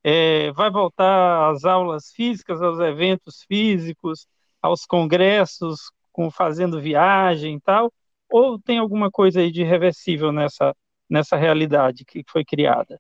é, 0.04 0.52
vai 0.54 0.70
voltar 0.70 1.52
às 1.52 1.66
aulas 1.66 2.12
físicas, 2.12 2.62
aos 2.62 2.80
eventos 2.80 3.44
físicos, 3.48 4.28
aos 4.62 4.86
congressos, 4.86 5.92
com 6.12 6.32
fazendo 6.32 6.80
viagem 6.82 7.56
e 7.58 7.62
tal, 7.62 7.92
ou 8.30 8.60
tem 8.60 8.78
alguma 8.80 9.12
coisa 9.12 9.42
aí 9.42 9.52
de 9.52 9.64
reversível 9.64 10.32
nessa, 10.32 10.76
nessa 11.10 11.36
realidade 11.36 12.04
que 12.06 12.24
foi 12.28 12.44
criada? 12.44 13.00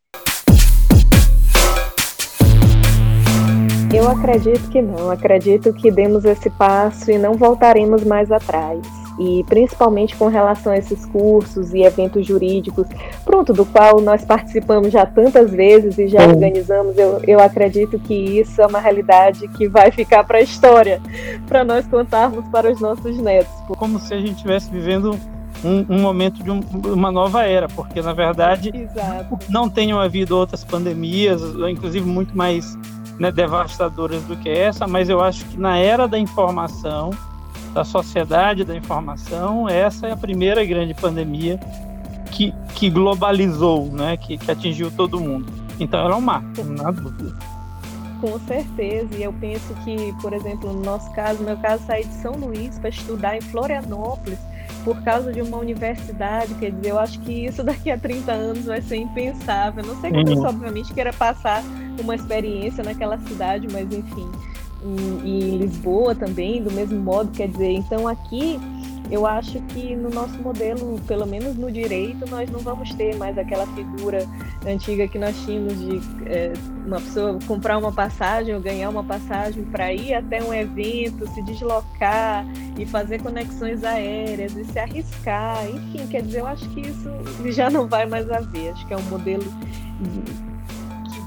Eu 3.93 4.09
acredito 4.09 4.69
que 4.69 4.81
não. 4.81 5.09
Acredito 5.09 5.73
que 5.73 5.89
demos 5.89 6.25
esse 6.25 6.49
passo 6.49 7.09
e 7.11 7.17
não 7.17 7.35
voltaremos 7.35 8.03
mais 8.03 8.29
atrás. 8.31 8.85
E 9.17 9.45
principalmente 9.47 10.13
com 10.17 10.27
relação 10.27 10.73
a 10.73 10.77
esses 10.77 11.05
cursos 11.05 11.73
e 11.73 11.83
eventos 11.83 12.27
jurídicos, 12.27 12.85
pronto, 13.23 13.53
do 13.53 13.65
qual 13.65 14.01
nós 14.01 14.25
participamos 14.25 14.91
já 14.91 15.05
tantas 15.05 15.51
vezes 15.51 15.97
e 15.97 16.09
já 16.09 16.27
organizamos, 16.27 16.97
eu, 16.97 17.21
eu 17.25 17.39
acredito 17.39 17.97
que 17.97 18.13
isso 18.13 18.61
é 18.61 18.67
uma 18.67 18.79
realidade 18.79 19.47
que 19.49 19.69
vai 19.69 19.89
ficar 19.89 20.25
para 20.25 20.39
a 20.39 20.41
história, 20.41 21.01
para 21.47 21.63
nós 21.63 21.87
contarmos 21.87 22.45
para 22.49 22.69
os 22.69 22.81
nossos 22.81 23.17
netos. 23.17 23.53
Como 23.77 23.97
se 23.99 24.13
a 24.13 24.17
gente 24.17 24.33
estivesse 24.35 24.69
vivendo 24.69 25.17
um, 25.65 25.85
um, 25.89 26.01
momento 26.01 26.43
de 26.43 26.51
um, 26.51 26.59
uma 26.93 27.11
nova 27.11 27.43
era, 27.43 27.67
porque 27.67 28.01
na 28.01 28.13
verdade 28.13 28.71
Exato. 28.73 29.39
não 29.49 29.67
tenham 29.67 29.99
havido 29.99 30.37
outras 30.37 30.63
pandemias, 30.63 31.41
inclusive 31.69 32.05
muito 32.05 32.37
mais 32.37 32.77
né, 33.19 33.31
devastadoras 33.31 34.21
do 34.23 34.35
que 34.35 34.49
essa, 34.49 34.87
mas 34.87 35.09
eu 35.09 35.21
acho 35.21 35.43
que 35.45 35.57
na 35.57 35.77
era 35.77 36.07
da 36.07 36.19
informação, 36.19 37.11
da 37.73 37.83
sociedade 37.83 38.63
da 38.63 38.75
informação, 38.75 39.67
essa 39.67 40.07
é 40.07 40.11
a 40.11 40.17
primeira 40.17 40.63
grande 40.63 40.93
pandemia 40.93 41.59
que, 42.31 42.53
que 42.75 42.89
globalizou, 42.89 43.87
né, 43.91 44.17
que, 44.17 44.37
que 44.37 44.51
atingiu 44.51 44.91
todo 44.91 45.19
mundo. 45.19 45.51
Então 45.79 45.99
ela 45.99 46.13
é 46.13 46.15
um 46.15 46.21
marco, 46.21 46.63
não 46.63 46.87
há 46.87 46.91
dúvida. 46.91 47.35
Com 48.21 48.39
certeza, 48.39 49.13
e 49.15 49.23
eu 49.23 49.33
penso 49.33 49.73
que, 49.83 50.13
por 50.21 50.31
exemplo, 50.31 50.71
no 50.71 50.81
nosso 50.81 51.11
caso, 51.11 51.39
no 51.39 51.45
meu 51.45 51.57
caso, 51.57 51.83
saí 51.85 52.05
de 52.05 52.13
São 52.15 52.33
Luís 52.33 52.79
para 52.79 52.89
estudar 52.89 53.35
em 53.37 53.41
Florianópolis 53.41 54.39
por 54.85 55.01
causa 55.01 55.33
de 55.33 55.41
uma 55.41 55.57
universidade, 55.57 56.53
quer 56.53 56.71
dizer, 56.71 56.89
eu 56.89 56.99
acho 56.99 57.19
que 57.21 57.47
isso 57.47 57.61
daqui 57.65 57.89
a 57.89 57.97
30 57.97 58.31
anos 58.31 58.65
vai 58.65 58.81
ser 58.81 58.97
impensável. 58.97 59.83
Não 59.83 59.99
sei 59.99 60.11
como 60.11 60.27
uhum. 60.27 60.33
isso, 60.33 60.45
obviamente, 60.45 60.93
queira 60.93 61.11
passar 61.11 61.63
uma 61.99 62.15
experiência 62.15 62.83
naquela 62.83 63.17
cidade, 63.17 63.67
mas 63.71 63.91
enfim, 63.91 64.29
em, 64.83 65.27
em 65.27 65.57
Lisboa 65.57 66.13
também, 66.13 66.61
do 66.61 66.71
mesmo 66.71 66.99
modo, 66.99 67.31
quer 67.31 67.47
dizer, 67.47 67.71
então 67.71 68.07
aqui 68.07 68.59
eu 69.11 69.25
acho 69.25 69.59
que 69.61 69.95
no 69.95 70.09
nosso 70.09 70.37
modelo, 70.41 70.99
pelo 71.07 71.25
menos 71.25 71.55
no 71.55 71.71
direito, 71.71 72.29
nós 72.29 72.49
não 72.49 72.59
vamos 72.59 72.93
ter 72.93 73.15
mais 73.15 73.37
aquela 73.37 73.67
figura 73.67 74.25
antiga 74.65 75.07
que 75.07 75.19
nós 75.19 75.35
tínhamos 75.45 75.79
de 75.79 76.01
é, 76.25 76.53
uma 76.85 76.99
pessoa 76.99 77.37
comprar 77.47 77.77
uma 77.77 77.91
passagem 77.91 78.55
ou 78.55 78.61
ganhar 78.61 78.89
uma 78.89 79.03
passagem 79.03 79.63
para 79.65 79.93
ir 79.93 80.13
até 80.13 80.43
um 80.43 80.53
evento, 80.53 81.27
se 81.27 81.41
deslocar 81.43 82.45
e 82.77 82.85
fazer 82.85 83.21
conexões 83.21 83.83
aéreas 83.83 84.55
e 84.55 84.65
se 84.65 84.79
arriscar. 84.79 85.65
Enfim, 85.69 86.07
quer 86.07 86.21
dizer, 86.23 86.39
eu 86.39 86.47
acho 86.47 86.67
que 86.69 86.81
isso 86.81 87.09
já 87.51 87.69
não 87.69 87.87
vai 87.87 88.05
mais 88.05 88.29
haver. 88.31 88.71
Acho 88.71 88.85
que 88.87 88.93
é 88.93 88.97
um 88.97 89.03
modelo 89.03 89.45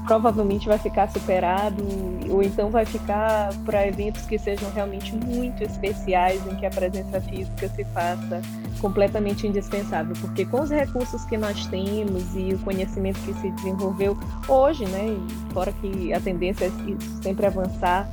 provavelmente 0.05 0.67
vai 0.67 0.77
ficar 0.77 1.09
superado 1.09 1.83
ou 2.29 2.41
então 2.43 2.69
vai 2.69 2.85
ficar 2.85 3.49
para 3.65 3.87
eventos 3.87 4.25
que 4.25 4.37
sejam 4.37 4.71
realmente 4.71 5.15
muito 5.15 5.63
especiais 5.63 6.45
em 6.47 6.55
que 6.55 6.65
a 6.65 6.69
presença 6.69 7.19
física 7.21 7.67
se 7.69 7.83
faça 7.85 8.41
completamente 8.79 9.45
indispensável, 9.45 10.15
porque 10.21 10.45
com 10.45 10.61
os 10.61 10.69
recursos 10.69 11.25
que 11.25 11.37
nós 11.37 11.65
temos 11.67 12.35
e 12.35 12.53
o 12.53 12.59
conhecimento 12.59 13.19
que 13.19 13.33
se 13.33 13.51
desenvolveu 13.51 14.17
hoje, 14.47 14.85
né, 14.85 15.15
fora 15.51 15.71
que 15.73 16.13
a 16.13 16.19
tendência 16.19 16.65
é 16.65 16.71
sempre 17.21 17.45
avançar, 17.45 18.07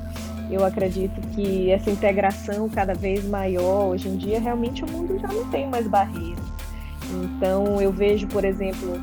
eu 0.50 0.64
acredito 0.64 1.20
que 1.34 1.70
essa 1.70 1.90
integração 1.90 2.68
cada 2.68 2.94
vez 2.94 3.24
maior, 3.28 3.86
hoje 3.86 4.08
em 4.08 4.16
dia 4.16 4.40
realmente 4.40 4.84
o 4.84 4.90
mundo 4.90 5.18
já 5.18 5.28
não 5.28 5.48
tem 5.50 5.68
mais 5.68 5.86
barreiras. 5.86 6.44
Então 7.10 7.80
eu 7.80 7.92
vejo, 7.92 8.26
por 8.28 8.44
exemplo, 8.44 9.00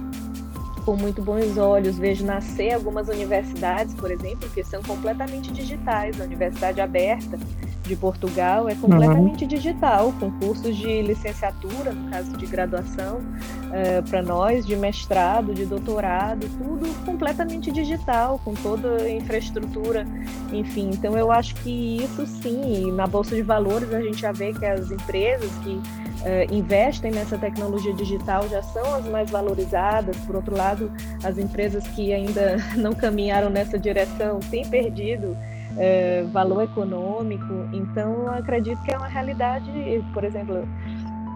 com 0.84 0.96
muito 0.96 1.22
bons 1.22 1.58
olhos. 1.58 1.98
Vejo 1.98 2.26
nascer 2.26 2.74
algumas 2.74 3.08
universidades, 3.08 3.94
por 3.96 4.12
exemplo, 4.12 4.50
que 4.50 4.64
são 4.64 4.82
completamente 4.84 5.52
digitais. 5.52 6.20
A 6.20 6.24
Universidade 6.24 6.82
Aberta 6.82 7.38
de 7.84 7.96
Portugal 7.98 8.70
é 8.70 8.76
completamente 8.76 9.44
uhum. 9.44 9.48
digital, 9.48 10.14
com 10.20 10.32
cursos 10.32 10.76
de 10.76 11.02
licenciatura, 11.02 11.92
no 11.92 12.10
caso 12.10 12.36
de 12.38 12.46
graduação, 12.46 13.18
uh, 13.18 13.74
eh, 13.74 14.02
para 14.10 14.22
nós, 14.22 14.66
de 14.66 14.76
mestrado, 14.76 15.54
de 15.54 15.66
doutorado, 15.66 16.48
tudo 16.58 16.88
completamente 17.06 17.72
digital, 17.72 18.40
com 18.44 18.54
toda 18.54 19.04
a 19.04 19.10
infraestrutura, 19.12 20.08
enfim. 20.54 20.92
Então, 20.94 21.18
eu 21.18 21.30
acho 21.30 21.56
que 21.56 21.98
isso 21.98 22.26
sim, 22.26 22.90
na 22.94 23.06
Bolsa 23.06 23.36
de 23.36 23.42
Valores 23.42 23.94
a 23.94 24.02
gente 24.02 24.22
já 24.22 24.32
vê 24.32 24.54
que 24.54 24.66
as 24.66 24.90
empresas 24.90 25.52
que 25.64 25.82
uh, 26.24 26.54
investem 26.54 27.12
nessa 27.12 27.38
tecnologia 27.38 27.94
digital 27.94 28.48
já 28.50 28.62
são 28.62 28.96
as 28.96 29.06
mais 29.08 29.30
valorizadas. 29.30 30.18
Por 30.26 30.36
outro 30.36 30.56
lado, 30.56 30.92
as 31.24 31.38
empresas 31.38 31.86
que 31.90 32.14
ainda 32.14 32.58
não 32.76 32.94
caminharam 32.94 33.50
nessa 33.50 33.78
direção 33.78 34.40
têm 34.40 34.68
perdido 34.68 35.28
uh, 35.32 36.28
valor 36.30 36.64
econômico. 36.64 37.54
Então, 37.74 38.28
acredito 38.28 38.82
que 38.84 38.94
é 38.94 38.98
uma 38.98 39.08
realidade, 39.08 39.72
por 40.14 40.24
exemplo, 40.24 40.68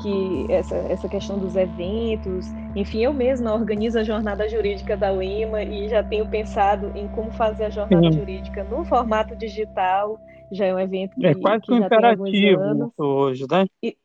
que 0.01 0.45
essa, 0.51 0.75
essa 0.75 1.09
questão 1.09 1.37
dos 1.39 1.55
eventos, 1.55 2.47
enfim, 2.75 3.03
eu 3.03 3.13
mesma 3.13 3.53
organizo 3.53 3.99
a 3.99 4.03
jornada 4.03 4.47
jurídica 4.47 4.95
da 4.95 5.11
UIMA 5.11 5.63
e 5.63 5.89
já 5.89 6.03
tenho 6.03 6.27
pensado 6.27 6.91
em 6.95 7.07
como 7.09 7.31
fazer 7.31 7.65
a 7.65 7.69
jornada 7.69 8.11
jurídica 8.11 8.63
no 8.63 8.85
formato 8.85 9.35
digital. 9.35 10.19
Já 10.51 10.65
é 10.65 10.73
um 10.73 10.79
evento 10.79 11.13
é 11.17 11.33
que, 11.33 11.39
é 11.39 11.41
quase 11.41 11.63
que 11.63 11.73
um 11.73 11.77
imperativo 11.77 12.93
hoje, 12.97 13.45
né? 13.49 13.65
E, 13.83 13.97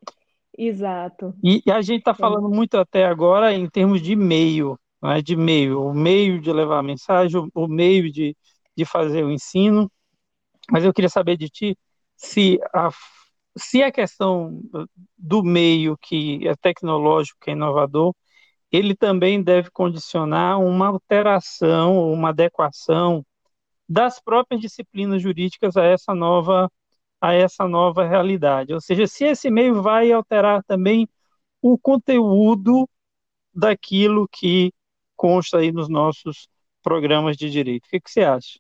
Exato. 0.57 1.35
E, 1.43 1.63
e 1.67 1.71
a 1.71 1.81
gente 1.81 2.01
está 2.01 2.15
falando 2.15 2.49
muito 2.49 2.77
até 2.77 3.05
agora 3.05 3.53
em 3.53 3.69
termos 3.69 4.03
de 4.03 4.15
meio, 4.15 4.79
é? 5.05 5.23
de 5.23 5.35
meio, 5.35 5.83
o 5.83 5.95
meio 5.95 6.41
de 6.41 6.53
levar 6.53 6.79
a 6.79 6.83
mensagem, 6.83 7.41
o, 7.41 7.49
o 7.55 7.69
meio 7.69 8.11
de, 8.11 8.37
de 8.77 8.85
fazer 8.85 9.25
o 9.25 9.31
ensino. 9.31 9.91
Mas 10.71 10.85
eu 10.85 10.93
queria 10.93 11.09
saber 11.09 11.37
de 11.37 11.49
ti 11.49 11.79
se 12.17 12.61
a, 12.73 12.91
se 13.57 13.83
a 13.83 13.91
questão 13.91 14.61
do 15.19 15.43
meio 15.43 15.97
que 16.01 16.47
é 16.47 16.55
tecnológico, 16.57 17.39
que 17.41 17.51
é 17.51 17.55
inovador, 17.55 18.15
ele 18.71 18.95
também 18.97 19.43
deve 19.43 19.71
condicionar 19.71 20.59
uma 20.61 20.89
alteração, 20.89 22.11
uma 22.11 22.31
adequação 22.31 23.25
das 23.89 24.21
próprias 24.21 24.61
disciplinas 24.61 25.21
jurídicas 25.23 25.77
a 25.77 25.85
essa 25.85 26.15
nova 26.15 26.71
a 27.23 27.33
essa 27.33 27.69
nova 27.69 28.05
realidade. 28.05 28.75
Ou 28.75 28.81
seja, 28.81 29.07
se 29.07 29.25
esse 29.25 29.49
meio 29.49 29.81
vai 29.81 30.11
alterar 30.11 30.65
também 30.65 31.09
o 31.63 31.79
conteúdo 31.79 32.89
daquilo 33.55 34.29
que 34.29 34.73
consta 35.17 35.59
aí 35.59 35.71
nos 35.71 35.89
nossos 35.89 36.49
programas 36.83 37.37
de 37.37 37.49
direito. 37.49 37.87
O 37.87 37.89
que, 37.89 38.01
que 38.01 38.11
você 38.11 38.23
acha? 38.23 38.59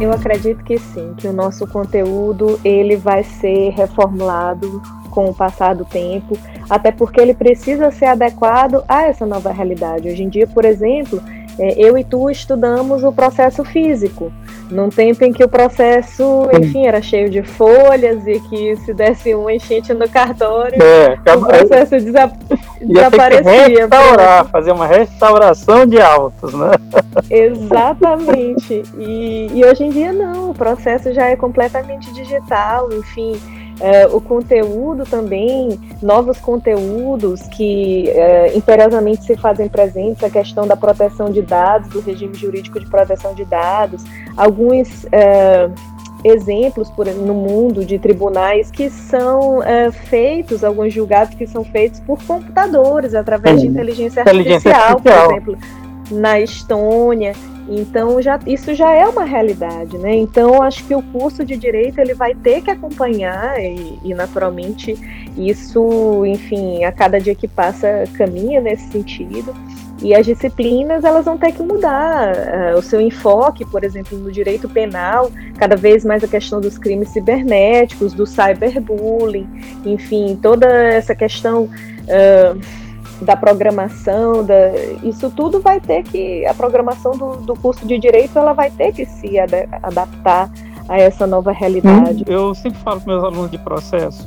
Eu 0.00 0.12
acredito 0.12 0.62
que 0.62 0.78
sim, 0.78 1.14
que 1.14 1.26
o 1.26 1.32
nosso 1.32 1.66
conteúdo 1.66 2.60
ele 2.64 2.96
vai 2.96 3.24
ser 3.24 3.70
reformulado 3.70 4.80
com 5.10 5.24
o 5.30 5.34
passar 5.34 5.74
do 5.74 5.84
tempo, 5.84 6.36
até 6.70 6.92
porque 6.92 7.20
ele 7.20 7.34
precisa 7.34 7.90
ser 7.90 8.06
adequado 8.06 8.84
a 8.88 9.04
essa 9.04 9.26
nova 9.26 9.50
realidade. 9.50 10.08
Hoje 10.08 10.22
em 10.22 10.28
dia, 10.28 10.46
por 10.46 10.64
exemplo, 10.64 11.20
é, 11.58 11.74
eu 11.78 11.96
e 11.96 12.04
tu 12.04 12.30
estudamos 12.30 13.04
o 13.04 13.12
processo 13.12 13.64
físico, 13.64 14.32
num 14.70 14.88
tempo 14.88 15.24
em 15.24 15.32
que 15.32 15.44
o 15.44 15.48
processo, 15.48 16.48
enfim, 16.52 16.86
era 16.86 17.00
cheio 17.00 17.30
de 17.30 17.42
folhas 17.42 18.26
e 18.26 18.40
que 18.40 18.76
se 18.76 18.92
desse 18.94 19.34
uma 19.34 19.52
enchente 19.52 19.92
no 19.92 20.08
cartório, 20.08 20.82
é, 20.82 21.16
o 21.32 21.40
processo 21.44 21.94
Ia 22.86 23.10
ter 23.10 23.42
que 23.42 23.80
restaurar, 23.80 24.44
fazer 24.46 24.72
uma 24.72 24.86
restauração 24.86 25.86
de 25.86 26.00
autos, 26.00 26.52
né? 26.52 26.70
Exatamente. 27.30 28.82
E, 28.98 29.48
e 29.54 29.64
hoje 29.64 29.84
em 29.84 29.90
dia 29.90 30.12
não, 30.12 30.50
o 30.50 30.54
processo 30.54 31.12
já 31.12 31.26
é 31.26 31.36
completamente 31.36 32.12
digital, 32.12 32.92
enfim. 32.92 33.40
É, 33.80 34.06
o 34.06 34.20
conteúdo 34.20 35.04
também, 35.04 35.80
novos 36.00 36.38
conteúdos 36.38 37.42
que 37.48 38.08
é, 38.10 38.56
imperiosamente 38.56 39.24
se 39.24 39.36
fazem 39.36 39.68
presentes, 39.68 40.22
a 40.22 40.30
questão 40.30 40.66
da 40.66 40.76
proteção 40.76 41.30
de 41.30 41.42
dados, 41.42 41.88
do 41.88 42.00
regime 42.00 42.34
jurídico 42.34 42.78
de 42.78 42.86
proteção 42.86 43.34
de 43.34 43.44
dados, 43.44 44.04
alguns 44.36 45.06
é, 45.10 45.68
exemplos 46.24 46.90
por, 46.90 47.06
no 47.06 47.34
mundo 47.34 47.84
de 47.84 47.98
tribunais 47.98 48.70
que 48.70 48.88
são 48.88 49.62
é, 49.62 49.90
feitos, 49.90 50.64
alguns 50.64 50.92
julgados 50.92 51.34
que 51.34 51.46
são 51.46 51.64
feitos 51.64 52.00
por 52.00 52.22
computadores, 52.24 53.14
através 53.14 53.60
de 53.60 53.66
inteligência 53.66 54.22
artificial, 54.22 54.40
inteligência 54.40 54.76
artificial. 54.76 55.26
por 55.26 55.32
exemplo, 55.32 55.83
na 56.10 56.40
Estônia. 56.40 57.32
Então 57.68 58.20
já, 58.20 58.38
isso 58.46 58.74
já 58.74 58.92
é 58.92 59.06
uma 59.06 59.24
realidade, 59.24 59.96
né? 59.96 60.14
Então 60.14 60.62
acho 60.62 60.84
que 60.84 60.94
o 60.94 61.02
curso 61.02 61.44
de 61.44 61.56
direito 61.56 61.98
ele 61.98 62.12
vai 62.12 62.34
ter 62.34 62.60
que 62.62 62.70
acompanhar 62.70 63.58
e, 63.58 63.98
e 64.04 64.14
naturalmente 64.14 64.94
isso, 65.36 66.24
enfim, 66.26 66.84
a 66.84 66.92
cada 66.92 67.18
dia 67.18 67.34
que 67.34 67.48
passa 67.48 68.04
caminha 68.16 68.60
nesse 68.60 68.90
sentido. 68.90 69.54
E 70.02 70.14
as 70.14 70.26
disciplinas 70.26 71.04
elas 71.04 71.24
vão 71.24 71.38
ter 71.38 71.52
que 71.52 71.62
mudar 71.62 72.34
uh, 72.34 72.78
o 72.78 72.82
seu 72.82 73.00
enfoque, 73.00 73.64
por 73.64 73.82
exemplo, 73.84 74.18
no 74.18 74.30
direito 74.30 74.68
penal, 74.68 75.30
cada 75.56 75.76
vez 75.76 76.04
mais 76.04 76.22
a 76.22 76.28
questão 76.28 76.60
dos 76.60 76.76
crimes 76.76 77.08
cibernéticos, 77.08 78.12
do 78.12 78.26
cyberbullying, 78.26 79.48
enfim, 79.86 80.38
toda 80.42 80.66
essa 80.66 81.14
questão 81.14 81.62
uh, 81.62 82.83
da 83.20 83.36
programação, 83.36 84.44
da, 84.44 84.54
isso 85.02 85.30
tudo 85.30 85.60
vai 85.60 85.80
ter 85.80 86.02
que, 86.02 86.44
a 86.46 86.54
programação 86.54 87.12
do, 87.12 87.36
do 87.36 87.54
curso 87.54 87.86
de 87.86 87.98
Direito, 87.98 88.38
ela 88.38 88.52
vai 88.52 88.70
ter 88.70 88.92
que 88.92 89.06
se 89.06 89.38
ad, 89.38 89.68
adaptar 89.82 90.50
a 90.88 90.98
essa 90.98 91.26
nova 91.26 91.52
realidade. 91.52 92.24
Eu 92.26 92.54
sempre 92.54 92.78
falo 92.80 93.00
com 93.00 93.10
meus 93.10 93.24
alunos 93.24 93.50
de 93.50 93.58
processo, 93.58 94.26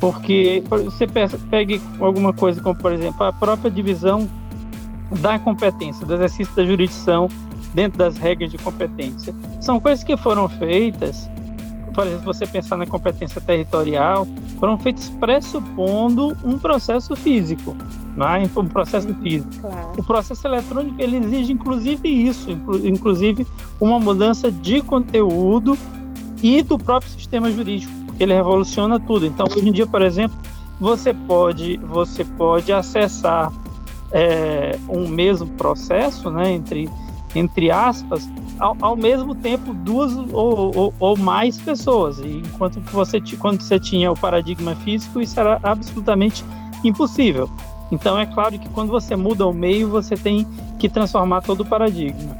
porque 0.00 0.62
você 0.68 1.06
pegue 1.50 1.80
alguma 2.00 2.32
coisa 2.32 2.60
como, 2.60 2.74
por 2.74 2.92
exemplo, 2.92 3.24
a 3.24 3.32
própria 3.32 3.70
divisão 3.70 4.28
da 5.20 5.38
competência, 5.38 6.06
do 6.06 6.14
exercício 6.14 6.54
da 6.54 6.64
jurisdição 6.64 7.28
dentro 7.74 7.98
das 7.98 8.16
regras 8.16 8.50
de 8.50 8.58
competência. 8.58 9.34
São 9.60 9.80
coisas 9.80 10.04
que 10.04 10.16
foram 10.16 10.48
feitas 10.48 11.28
por 12.00 12.06
exemplo, 12.06 12.24
você 12.24 12.46
pensar 12.46 12.78
na 12.78 12.86
competência 12.86 13.42
territorial, 13.42 14.26
foram 14.58 14.78
feitos 14.78 15.10
pressupondo 15.10 16.34
um 16.42 16.58
processo 16.58 17.14
físico, 17.14 17.76
né? 18.16 18.48
um 18.56 18.66
processo 18.66 19.12
físico. 19.16 19.50
Claro. 19.60 19.92
O 19.98 20.02
processo 20.02 20.46
eletrônico 20.46 20.94
ele 20.98 21.18
exige 21.18 21.52
inclusive 21.52 22.08
isso, 22.08 22.50
inclusive 22.82 23.46
uma 23.78 24.00
mudança 24.00 24.50
de 24.50 24.80
conteúdo 24.80 25.76
e 26.42 26.62
do 26.62 26.78
próprio 26.78 27.10
sistema 27.10 27.50
jurídico, 27.50 27.92
porque 28.06 28.22
ele 28.22 28.32
revoluciona 28.32 28.98
tudo. 28.98 29.26
Então, 29.26 29.46
hoje 29.54 29.68
em 29.68 29.72
dia, 29.72 29.86
por 29.86 30.00
exemplo, 30.00 30.38
você 30.80 31.12
pode 31.12 31.76
você 31.76 32.24
pode 32.24 32.72
acessar 32.72 33.52
é, 34.10 34.78
um 34.88 35.06
mesmo 35.06 35.48
processo, 35.48 36.30
né, 36.30 36.50
entre 36.50 36.88
entre 37.34 37.70
aspas, 37.70 38.28
ao, 38.58 38.76
ao 38.80 38.96
mesmo 38.96 39.34
tempo 39.34 39.72
duas 39.72 40.16
ou, 40.32 40.76
ou, 40.76 40.94
ou, 40.98 41.16
mais 41.16 41.58
pessoas. 41.60 42.18
E 42.18 42.42
enquanto 42.44 42.80
você 42.80 43.20
quando 43.38 43.62
você 43.62 43.78
tinha 43.78 44.10
o 44.10 44.16
paradigma 44.16 44.74
físico, 44.76 45.20
isso 45.20 45.38
era 45.38 45.58
absolutamente 45.62 46.44
impossível. 46.84 47.48
Então 47.90 48.18
é 48.18 48.26
claro 48.26 48.58
que 48.58 48.68
quando 48.68 48.90
você 48.90 49.16
muda 49.16 49.46
o 49.46 49.52
meio, 49.52 49.88
você 49.88 50.14
tem 50.16 50.46
que 50.78 50.88
transformar 50.88 51.40
todo 51.42 51.60
o 51.60 51.66
paradigma. 51.66 52.36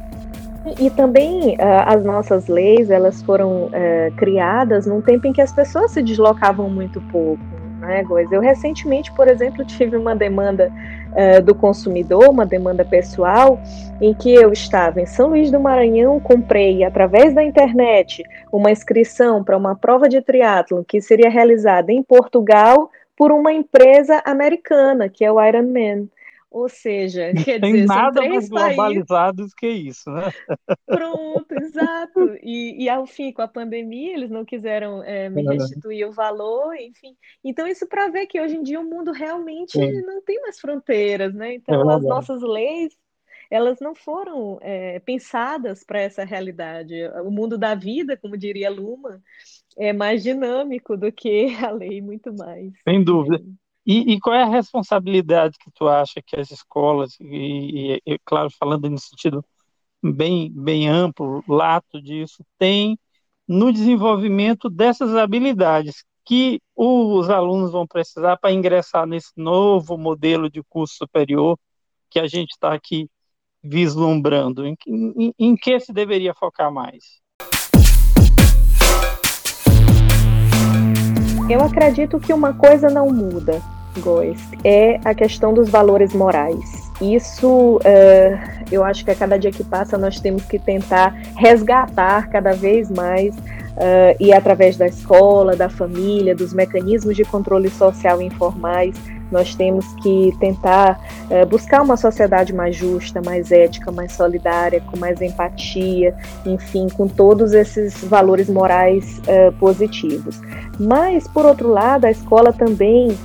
E 0.79 0.89
também 0.91 1.55
uh, 1.55 1.57
as 1.87 2.05
nossas 2.05 2.47
leis, 2.47 2.89
elas 2.89 3.21
foram 3.23 3.65
uh, 3.65 3.71
criadas 4.15 4.85
num 4.85 5.01
tempo 5.01 5.27
em 5.27 5.33
que 5.33 5.41
as 5.41 5.51
pessoas 5.51 5.91
se 5.91 6.03
deslocavam 6.03 6.69
muito 6.69 7.01
pouco, 7.11 7.43
né, 7.81 8.03
Góis? 8.03 8.31
Eu 8.31 8.39
recentemente, 8.39 9.11
por 9.11 9.27
exemplo, 9.27 9.63
tive 9.65 9.97
uma 9.97 10.15
demanda 10.15 10.71
uh, 11.11 11.41
do 11.41 11.53
consumidor, 11.53 12.29
uma 12.29 12.45
demanda 12.45 12.85
pessoal, 12.85 13.59
em 13.99 14.13
que 14.13 14.33
eu 14.33 14.53
estava 14.53 15.01
em 15.01 15.05
São 15.05 15.29
Luís 15.29 15.51
do 15.51 15.59
Maranhão, 15.59 16.19
comprei 16.19 16.83
através 16.83 17.33
da 17.33 17.43
internet 17.43 18.23
uma 18.51 18.71
inscrição 18.71 19.43
para 19.43 19.57
uma 19.57 19.75
prova 19.75 20.07
de 20.07 20.21
triatlo 20.21 20.85
que 20.87 21.01
seria 21.01 21.29
realizada 21.29 21.91
em 21.91 22.01
Portugal 22.01 22.89
por 23.17 23.31
uma 23.31 23.51
empresa 23.51 24.21
americana, 24.25 25.09
que 25.09 25.25
é 25.25 25.31
o 25.31 25.43
Ironman. 25.43 26.09
Ou 26.51 26.67
seja, 26.67 27.31
quer 27.45 27.61
tem 27.61 27.71
dizer, 27.71 27.87
nada 27.87 28.19
são 28.19 28.29
três 28.29 28.49
mais 28.49 28.75
globalizados 28.75 29.53
que 29.53 29.69
isso, 29.69 30.11
né? 30.11 30.29
Pronto, 30.85 31.53
exato. 31.53 32.35
E, 32.43 32.83
e 32.83 32.89
ao 32.89 33.07
fim, 33.07 33.31
com 33.31 33.41
a 33.41 33.47
pandemia, 33.47 34.13
eles 34.13 34.29
não 34.29 34.43
quiseram 34.43 35.01
é, 35.01 35.29
me 35.29 35.43
restituir 35.43 36.05
o 36.05 36.11
valor, 36.11 36.75
enfim. 36.75 37.15
Então, 37.41 37.65
isso 37.65 37.87
para 37.87 38.09
ver 38.09 38.27
que 38.27 38.41
hoje 38.41 38.57
em 38.57 38.63
dia 38.63 38.81
o 38.81 38.83
mundo 38.83 39.13
realmente 39.13 39.79
Sim. 39.79 40.01
não 40.01 40.21
tem 40.21 40.41
mais 40.41 40.59
fronteiras, 40.59 41.33
né? 41.33 41.53
Então, 41.53 41.89
é 41.89 41.95
as 41.95 42.03
nossas 42.03 42.41
leis, 42.41 42.97
elas 43.49 43.79
não 43.79 43.95
foram 43.95 44.59
é, 44.61 44.99
pensadas 44.99 45.85
para 45.85 46.01
essa 46.01 46.25
realidade. 46.25 46.93
O 47.23 47.31
mundo 47.31 47.57
da 47.57 47.75
vida, 47.75 48.17
como 48.17 48.37
diria 48.37 48.69
Luma, 48.69 49.21
é 49.77 49.93
mais 49.93 50.21
dinâmico 50.21 50.97
do 50.97 51.11
que 51.13 51.47
a 51.63 51.71
lei, 51.71 52.01
muito 52.01 52.33
mais. 52.33 52.73
Sem 52.85 53.01
dúvida. 53.01 53.41
E, 53.85 54.13
e, 54.13 54.19
qual 54.19 54.35
é 54.35 54.43
a 54.43 54.47
responsabilidade 54.49 55.57
que 55.59 55.71
tu 55.71 55.87
acha 55.87 56.21
que 56.21 56.39
as 56.39 56.51
escolas, 56.51 57.19
e, 57.19 57.95
e, 57.95 58.01
e, 58.13 58.19
claro, 58.25 58.49
falando 58.59 58.89
no 58.89 58.99
sentido 58.99 59.43
bem, 60.03 60.51
bem 60.53 60.87
amplo, 60.89 61.43
lato 61.47 62.01
disso, 62.01 62.45
têm 62.59 62.97
no 63.47 63.71
desenvolvimento 63.73 64.69
dessas 64.69 65.15
habilidades 65.15 66.03
que 66.25 66.61
os 66.75 67.29
alunos 67.29 67.71
vão 67.71 67.87
precisar 67.87 68.37
para 68.37 68.51
ingressar 68.51 69.05
nesse 69.07 69.31
novo 69.35 69.97
modelo 69.97 70.49
de 70.49 70.63
curso 70.63 70.95
superior 70.95 71.57
que 72.09 72.19
a 72.19 72.27
gente 72.27 72.51
está 72.51 72.73
aqui 72.73 73.09
vislumbrando? 73.63 74.65
Em, 74.65 74.75
em, 74.87 75.33
em 75.39 75.55
que 75.55 75.79
se 75.79 75.93
deveria 75.93 76.33
focar 76.35 76.71
mais? 76.71 77.20
Eu 81.51 81.59
acredito 81.59 82.17
que 82.17 82.31
uma 82.31 82.53
coisa 82.53 82.89
não 82.89 83.09
muda, 83.09 83.61
Góis, 83.99 84.39
é 84.63 85.01
a 85.03 85.13
questão 85.13 85.53
dos 85.53 85.69
valores 85.69 86.13
morais. 86.13 86.89
Isso, 87.01 87.77
uh, 87.77 88.63
eu 88.71 88.83
acho 88.83 89.03
que 89.03 89.09
a 89.09 89.15
cada 89.15 89.37
dia 89.37 89.51
que 89.51 89.63
passa 89.63 89.97
nós 89.97 90.19
temos 90.19 90.45
que 90.45 90.59
tentar 90.59 91.19
resgatar 91.35 92.29
cada 92.29 92.53
vez 92.53 92.91
mais 92.91 93.35
uh, 93.35 94.15
e 94.19 94.31
através 94.31 94.77
da 94.77 94.85
escola, 94.85 95.55
da 95.55 95.67
família, 95.67 96.35
dos 96.35 96.53
mecanismos 96.53 97.15
de 97.15 97.23
controle 97.25 97.71
social 97.71 98.21
informais, 98.21 98.95
nós 99.31 99.55
temos 99.55 99.83
que 100.03 100.31
tentar 100.39 101.01
uh, 101.31 101.43
buscar 101.47 101.81
uma 101.81 101.97
sociedade 101.97 102.53
mais 102.53 102.75
justa, 102.75 103.19
mais 103.19 103.51
ética, 103.51 103.91
mais 103.91 104.11
solidária, 104.11 104.79
com 104.81 104.95
mais 104.99 105.19
empatia, 105.21 106.15
enfim, 106.45 106.87
com 106.87 107.07
todos 107.07 107.53
esses 107.53 107.95
valores 108.03 108.47
morais 108.47 109.19
positivos. 109.59 110.39
Mas, 110.79 111.27
por 111.27 111.45
outro 111.45 111.69
lado, 111.69 112.05
a 112.05 112.11
escola 112.11 112.53
também 112.53 113.17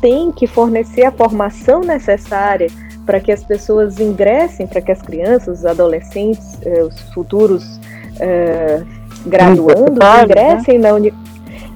tem 0.00 0.30
que 0.32 0.46
fornecer 0.46 1.04
a 1.04 1.12
formação 1.12 1.80
necessária 1.80 2.68
para 3.04 3.20
que 3.20 3.30
as 3.30 3.44
pessoas 3.44 4.00
ingressem, 4.00 4.66
para 4.66 4.80
que 4.80 4.90
as 4.90 5.02
crianças, 5.02 5.60
os 5.60 5.66
adolescentes, 5.66 6.58
os 6.86 7.00
futuros 7.12 7.80
graduandos 9.26 9.98
ingressem 10.24 10.78
na, 10.78 10.94
uni 10.94 11.12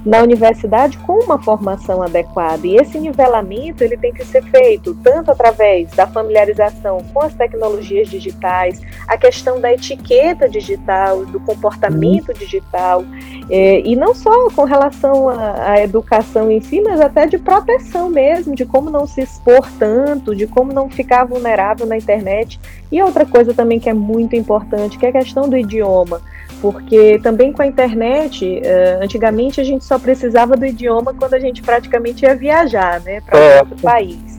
na 0.09 0.23
universidade 0.23 0.97
com 0.99 1.23
uma 1.23 1.39
formação 1.39 2.03
adequada. 2.03 2.67
E 2.67 2.77
esse 2.77 2.99
nivelamento 2.99 3.85
ele 3.85 3.97
tem 3.97 4.11
que 4.11 4.25
ser 4.25 4.43
feito 4.45 4.95
tanto 5.03 5.31
através 5.31 5.91
da 5.91 6.07
familiarização 6.07 7.05
com 7.13 7.21
as 7.21 7.35
tecnologias 7.35 8.09
digitais, 8.09 8.81
a 9.07 9.19
questão 9.19 9.61
da 9.61 9.71
etiqueta 9.71 10.49
digital, 10.49 11.27
do 11.27 11.39
comportamento 11.39 12.33
digital, 12.33 13.05
é, 13.51 13.81
e 13.81 13.95
não 13.95 14.15
só 14.15 14.49
com 14.51 14.65
relação 14.65 15.29
à, 15.29 15.73
à 15.73 15.83
educação 15.83 16.51
em 16.51 16.61
si, 16.63 16.81
mas 16.81 17.03
até 17.03 17.27
de 17.27 17.37
proteção 17.37 18.09
mesmo, 18.09 18.55
de 18.55 18.65
como 18.65 18.89
não 18.89 19.07
se 19.07 19.21
expor 19.21 19.69
tanto, 19.79 20.35
de 20.35 20.47
como 20.47 20.73
não 20.73 20.89
ficar 20.89 21.25
vulnerável 21.25 21.87
na 21.87 21.99
internet. 21.99 22.59
E 22.91 23.03
outra 23.03 23.27
coisa 23.27 23.53
também 23.53 23.79
que 23.79 23.91
é 23.91 23.95
muito 23.95 24.35
importante, 24.35 24.97
que 24.97 25.05
é 25.05 25.11
a 25.11 25.13
questão 25.13 25.51
do 25.51 25.57
idioma 25.57 26.23
porque 26.61 27.19
também 27.23 27.53
com 27.53 27.63
a 27.63 27.67
internet, 27.67 28.45
uh, 28.45 29.05
antigamente 29.05 29.61
a 29.61 29.65
gente 29.65 29.85
só 29.85 29.99
precisava 29.99 30.57
do 30.57 30.67
idioma 30.67 31.15
quando 31.15 31.35
a 31.35 31.39
gente 31.39 31.63
praticamente 31.63 32.25
ia 32.25 32.35
viajar, 32.35 33.01
né, 33.01 33.21
para 33.21 33.39
é. 33.39 33.61
outro 33.61 33.77
país. 33.77 34.39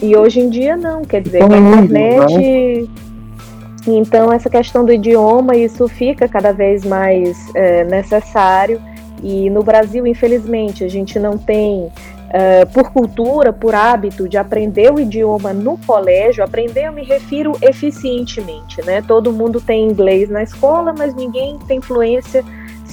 E 0.00 0.16
hoje 0.16 0.40
em 0.40 0.48
dia 0.48 0.76
não, 0.76 1.02
quer 1.02 1.22
dizer, 1.22 1.40
com 1.40 1.52
a 1.52 1.58
internet. 1.58 2.36
Né? 2.36 2.88
Então 3.86 4.32
essa 4.32 4.50
questão 4.50 4.84
do 4.84 4.92
idioma, 4.92 5.56
isso 5.56 5.88
fica 5.88 6.28
cada 6.28 6.52
vez 6.52 6.84
mais 6.84 7.36
é, 7.54 7.84
necessário. 7.84 8.80
E 9.22 9.50
no 9.50 9.62
Brasil, 9.62 10.06
infelizmente, 10.06 10.84
a 10.84 10.88
gente 10.88 11.18
não 11.18 11.36
tem 11.36 11.90
uh, 12.28 12.66
por 12.72 12.92
cultura, 12.92 13.52
por 13.52 13.74
hábito 13.74 14.28
de 14.28 14.36
aprender 14.36 14.92
o 14.92 15.00
idioma 15.00 15.52
no 15.52 15.78
colégio, 15.78 16.44
aprender 16.44 16.86
eu 16.86 16.92
me 16.92 17.04
refiro 17.04 17.52
eficientemente, 17.62 18.84
né? 18.84 19.02
Todo 19.02 19.32
mundo 19.32 19.60
tem 19.60 19.84
inglês 19.84 20.28
na 20.28 20.42
escola, 20.42 20.94
mas 20.96 21.14
ninguém 21.14 21.58
tem 21.66 21.80
fluência 21.80 22.44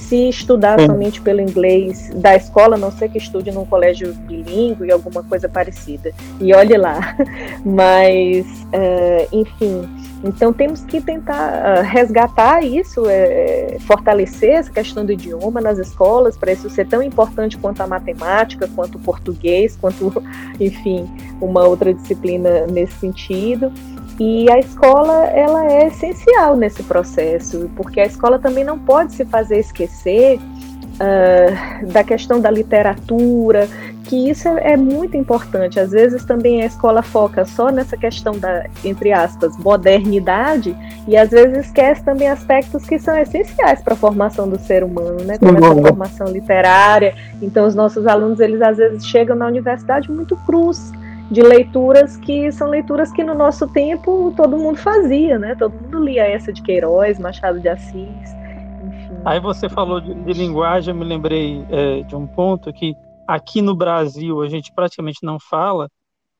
se 0.08 0.28
estudar 0.28 0.78
Sim. 0.78 0.86
somente 0.86 1.20
pelo 1.20 1.40
inglês 1.40 2.10
da 2.14 2.36
escola, 2.36 2.76
a 2.76 2.78
não 2.78 2.90
ser 2.90 3.08
que 3.08 3.18
estude 3.18 3.50
num 3.50 3.64
colégio 3.64 4.12
bilíngue, 4.14 4.90
alguma 4.90 5.22
coisa 5.22 5.48
parecida. 5.48 6.12
E 6.40 6.54
olhe 6.54 6.76
lá. 6.76 7.16
Mas, 7.64 8.46
uh, 8.46 9.28
enfim, 9.32 9.88
então 10.24 10.52
temos 10.52 10.84
que 10.84 11.00
tentar 11.00 11.52
uh, 11.52 11.82
resgatar 11.82 12.64
isso, 12.64 13.04
é, 13.08 13.76
fortalecer 13.80 14.50
essa 14.50 14.72
questão 14.72 15.04
do 15.04 15.12
idioma 15.12 15.60
nas 15.60 15.78
escolas, 15.78 16.36
para 16.36 16.52
isso 16.52 16.70
ser 16.70 16.86
tão 16.86 17.02
importante 17.02 17.58
quanto 17.58 17.80
a 17.80 17.86
matemática, 17.86 18.68
quanto 18.74 18.96
o 18.96 19.00
português, 19.00 19.76
quanto, 19.76 20.22
enfim, 20.58 21.08
uma 21.40 21.64
outra 21.64 21.92
disciplina 21.92 22.66
nesse 22.66 22.94
sentido. 22.94 23.72
E 24.18 24.50
a 24.50 24.58
escola 24.58 25.26
ela 25.26 25.70
é 25.70 25.88
essencial 25.88 26.56
nesse 26.56 26.82
processo, 26.82 27.70
porque 27.76 28.00
a 28.00 28.06
escola 28.06 28.38
também 28.38 28.64
não 28.64 28.78
pode 28.78 29.12
se 29.12 29.24
fazer 29.26 29.58
esquecer 29.58 30.38
uh, 30.38 31.86
da 31.86 32.02
questão 32.02 32.40
da 32.40 32.50
literatura, 32.50 33.68
que 34.04 34.30
isso 34.30 34.48
é, 34.48 34.72
é, 34.72 34.76
muito 34.76 35.18
importante. 35.18 35.78
Às 35.78 35.90
vezes 35.90 36.24
também 36.24 36.62
a 36.62 36.66
escola 36.66 37.02
foca 37.02 37.44
só 37.44 37.70
nessa 37.70 37.94
questão 37.96 38.38
da, 38.38 38.66
entre 38.82 39.12
aspas, 39.12 39.54
modernidade, 39.58 40.74
e 41.06 41.14
às 41.14 41.30
vezes 41.30 41.66
esquece 41.66 42.02
também 42.02 42.28
aspectos 42.28 42.86
que 42.86 42.98
são 42.98 43.18
essenciais 43.18 43.82
para 43.82 43.92
a 43.92 43.96
formação 43.96 44.48
do 44.48 44.58
ser 44.58 44.82
humano, 44.82 45.22
né? 45.24 45.36
Como 45.36 45.58
essa 45.58 45.88
formação 45.88 46.28
literária. 46.28 47.14
Então 47.42 47.66
os 47.66 47.74
nossos 47.74 48.06
alunos, 48.06 48.40
eles 48.40 48.62
às 48.62 48.78
vezes 48.78 49.06
chegam 49.06 49.36
na 49.36 49.46
universidade 49.46 50.10
muito 50.10 50.36
cruz 50.38 50.90
de 51.30 51.42
leituras 51.42 52.16
que 52.16 52.50
são 52.52 52.68
leituras 52.68 53.10
que 53.12 53.24
no 53.24 53.34
nosso 53.34 53.66
tempo 53.68 54.32
todo 54.36 54.56
mundo 54.56 54.78
fazia, 54.78 55.38
né? 55.38 55.54
Todo 55.56 55.72
mundo 55.72 56.04
lia 56.04 56.24
essa 56.24 56.52
de 56.52 56.62
Queiroz, 56.62 57.18
Machado 57.18 57.60
de 57.60 57.68
Assis, 57.68 57.94
enfim. 57.94 59.20
Aí 59.24 59.40
você 59.40 59.68
falou 59.68 60.00
de, 60.00 60.14
de 60.14 60.32
linguagem, 60.32 60.94
eu 60.94 60.98
me 60.98 61.04
lembrei 61.04 61.66
é, 61.70 62.02
de 62.02 62.14
um 62.14 62.26
ponto 62.26 62.72
que 62.72 62.94
aqui 63.26 63.60
no 63.60 63.74
Brasil 63.74 64.40
a 64.40 64.48
gente 64.48 64.72
praticamente 64.72 65.18
não 65.22 65.38
fala, 65.40 65.90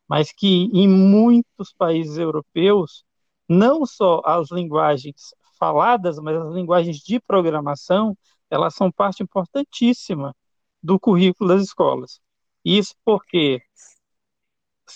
mas 0.08 0.32
que 0.32 0.70
em 0.72 0.88
muitos 0.88 1.72
países 1.76 2.16
europeus, 2.16 3.04
não 3.48 3.84
só 3.84 4.22
as 4.24 4.50
linguagens 4.52 5.34
faladas, 5.58 6.18
mas 6.18 6.36
as 6.36 6.54
linguagens 6.54 6.98
de 6.98 7.18
programação, 7.18 8.16
elas 8.48 8.74
são 8.74 8.92
parte 8.92 9.22
importantíssima 9.22 10.34
do 10.80 11.00
currículo 11.00 11.48
das 11.48 11.62
escolas. 11.62 12.20
Isso 12.64 12.94
porque 13.04 13.60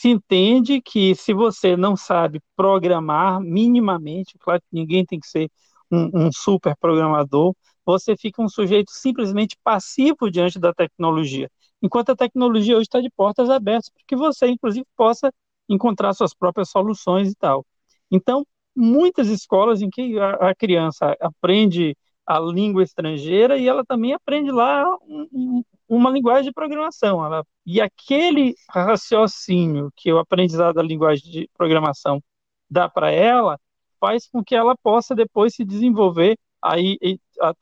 se 0.01 0.09
entende 0.09 0.81
que 0.81 1.15
se 1.15 1.35
você 1.35 1.77
não 1.77 1.95
sabe 1.95 2.41
programar 2.57 3.39
minimamente, 3.41 4.39
claro 4.39 4.61
que 4.63 4.67
ninguém 4.73 5.05
tem 5.05 5.21
que 5.21 5.27
ser 5.27 5.51
um, 5.91 6.27
um 6.29 6.33
super 6.33 6.75
programador, 6.77 7.55
você 7.85 8.17
fica 8.17 8.41
um 8.41 8.49
sujeito 8.49 8.91
simplesmente 8.93 9.59
passivo 9.63 10.31
diante 10.31 10.59
da 10.59 10.73
tecnologia. 10.73 11.51
Enquanto 11.83 12.11
a 12.11 12.17
tecnologia 12.17 12.77
hoje 12.77 12.85
está 12.85 12.99
de 13.01 13.11
portas 13.11 13.51
abertas 13.51 13.91
para 13.91 14.03
que 14.07 14.17
você, 14.17 14.49
inclusive, 14.49 14.87
possa 14.97 15.31
encontrar 15.69 16.15
suas 16.15 16.33
próprias 16.33 16.71
soluções 16.71 17.31
e 17.31 17.35
tal. 17.35 17.67
Então, 18.11 18.47
muitas 18.75 19.29
escolas 19.29 19.83
em 19.83 19.91
que 19.91 20.19
a, 20.19 20.51
a 20.51 20.55
criança 20.55 21.15
aprende 21.21 21.95
a 22.27 22.39
língua 22.39 22.83
estrangeira 22.83 23.59
e 23.59 23.67
ela 23.69 23.85
também 23.85 24.13
aprende 24.15 24.51
lá 24.51 24.87
um, 25.09 25.63
uma 25.89 26.11
linguagem 26.11 26.45
de 26.45 26.53
programação. 26.53 27.25
Ela, 27.25 27.45
e 27.67 27.81
aquele 27.81 28.55
raciocínio 28.71 29.91
que 29.97 30.13
o 30.13 30.19
aprendizado 30.19 30.75
da 30.77 30.83
linguagem 30.83 31.31
de 31.31 31.51
programação 31.57 32.23
dá 32.71 32.89
para 32.89 33.11
ela, 33.11 33.59
faz 34.01 34.29
com 34.29 34.43
que 34.45 34.55
ela 34.55 34.77
possa 34.83 35.15
depois 35.15 35.55
se 35.55 35.65
desenvolver, 35.65 36.39
aí, 36.63 36.99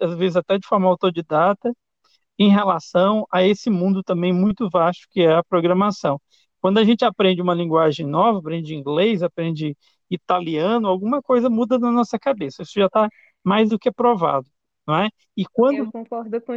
às 0.00 0.14
vezes 0.16 0.36
até 0.36 0.58
de 0.58 0.66
forma 0.66 0.86
autodidata, 0.88 1.72
em 2.38 2.50
relação 2.50 3.26
a 3.30 3.42
esse 3.44 3.68
mundo 3.70 4.02
também 4.02 4.32
muito 4.32 4.68
vasto 4.70 5.06
que 5.10 5.20
é 5.22 5.34
a 5.34 5.44
programação. 5.44 6.20
Quando 6.60 6.78
a 6.78 6.84
gente 6.84 7.04
aprende 7.04 7.42
uma 7.42 7.54
linguagem 7.54 8.06
nova, 8.06 8.38
aprende 8.38 8.74
inglês, 8.74 9.22
aprende 9.22 9.76
italiano, 10.10 10.88
alguma 10.88 11.22
coisa 11.22 11.50
muda 11.50 11.78
na 11.78 11.90
nossa 11.90 12.18
cabeça. 12.18 12.62
Isso 12.62 12.72
já 12.74 12.86
está 12.86 13.08
mais 13.44 13.68
do 13.70 13.78
que 13.78 13.90
provado 13.92 14.48
não 14.86 14.96
é? 14.96 15.08
E 15.36 15.44
quando 15.52 15.92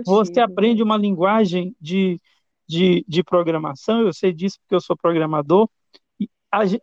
você 0.05 0.39
aprende 0.41 0.83
uma 0.83 0.97
linguagem 0.97 1.75
de, 1.81 2.19
de, 2.67 3.05
de 3.07 3.23
programação, 3.23 4.01
eu 4.01 4.13
sei 4.13 4.33
disso 4.33 4.57
porque 4.61 4.75
eu 4.75 4.81
sou 4.81 4.97
programador, 4.97 5.69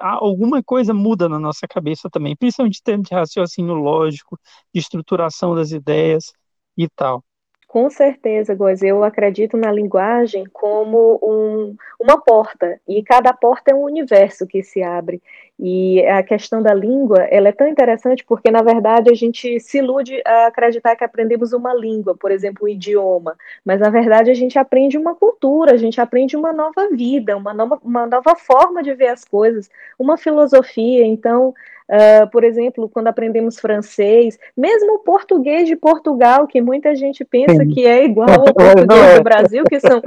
alguma 0.00 0.62
coisa 0.62 0.94
muda 0.94 1.28
na 1.28 1.38
nossa 1.38 1.66
cabeça 1.68 2.08
também, 2.10 2.36
principalmente 2.36 2.78
em 2.80 2.82
termos 2.82 3.08
de 3.08 3.14
raciocínio 3.14 3.74
lógico, 3.74 4.38
de 4.74 4.80
estruturação 4.80 5.54
das 5.54 5.70
ideias 5.72 6.32
e 6.76 6.88
tal. 6.88 7.24
Com 7.68 7.90
certeza, 7.90 8.54
Góis. 8.54 8.82
Eu 8.82 9.04
acredito 9.04 9.54
na 9.58 9.70
linguagem 9.70 10.46
como 10.50 11.20
um, 11.22 11.76
uma 12.00 12.18
porta, 12.18 12.80
e 12.88 13.02
cada 13.02 13.30
porta 13.34 13.70
é 13.70 13.74
um 13.74 13.82
universo 13.82 14.46
que 14.46 14.62
se 14.62 14.82
abre. 14.82 15.20
E 15.60 16.02
a 16.06 16.22
questão 16.22 16.62
da 16.62 16.72
língua, 16.72 17.24
ela 17.24 17.48
é 17.48 17.52
tão 17.52 17.68
interessante 17.68 18.24
porque, 18.24 18.50
na 18.50 18.62
verdade, 18.62 19.10
a 19.10 19.14
gente 19.14 19.60
se 19.60 19.78
ilude 19.78 20.22
a 20.24 20.46
acreditar 20.46 20.96
que 20.96 21.04
aprendemos 21.04 21.52
uma 21.52 21.74
língua, 21.74 22.16
por 22.16 22.30
exemplo, 22.30 22.64
um 22.64 22.68
idioma, 22.68 23.36
mas, 23.62 23.80
na 23.80 23.90
verdade, 23.90 24.30
a 24.30 24.34
gente 24.34 24.58
aprende 24.58 24.96
uma 24.96 25.14
cultura, 25.14 25.72
a 25.72 25.76
gente 25.76 26.00
aprende 26.00 26.36
uma 26.38 26.54
nova 26.54 26.88
vida, 26.90 27.36
uma 27.36 27.52
nova, 27.52 27.78
uma 27.84 28.06
nova 28.06 28.34
forma 28.34 28.82
de 28.82 28.94
ver 28.94 29.08
as 29.08 29.24
coisas, 29.26 29.68
uma 29.98 30.16
filosofia. 30.16 31.04
Então, 31.04 31.52
Uh, 31.88 32.28
por 32.30 32.44
exemplo, 32.44 32.88
quando 32.88 33.08
aprendemos 33.08 33.58
francês, 33.58 34.38
mesmo 34.54 34.96
o 34.96 34.98
português 34.98 35.66
de 35.66 35.74
Portugal, 35.74 36.46
que 36.46 36.60
muita 36.60 36.94
gente 36.94 37.24
pensa 37.24 37.64
Sim. 37.64 37.68
que 37.70 37.86
é 37.86 38.04
igual 38.04 38.28
ao 38.30 38.44
português 38.52 39.16
do 39.16 39.22
Brasil, 39.22 39.64
que 39.64 39.80
são, 39.80 40.02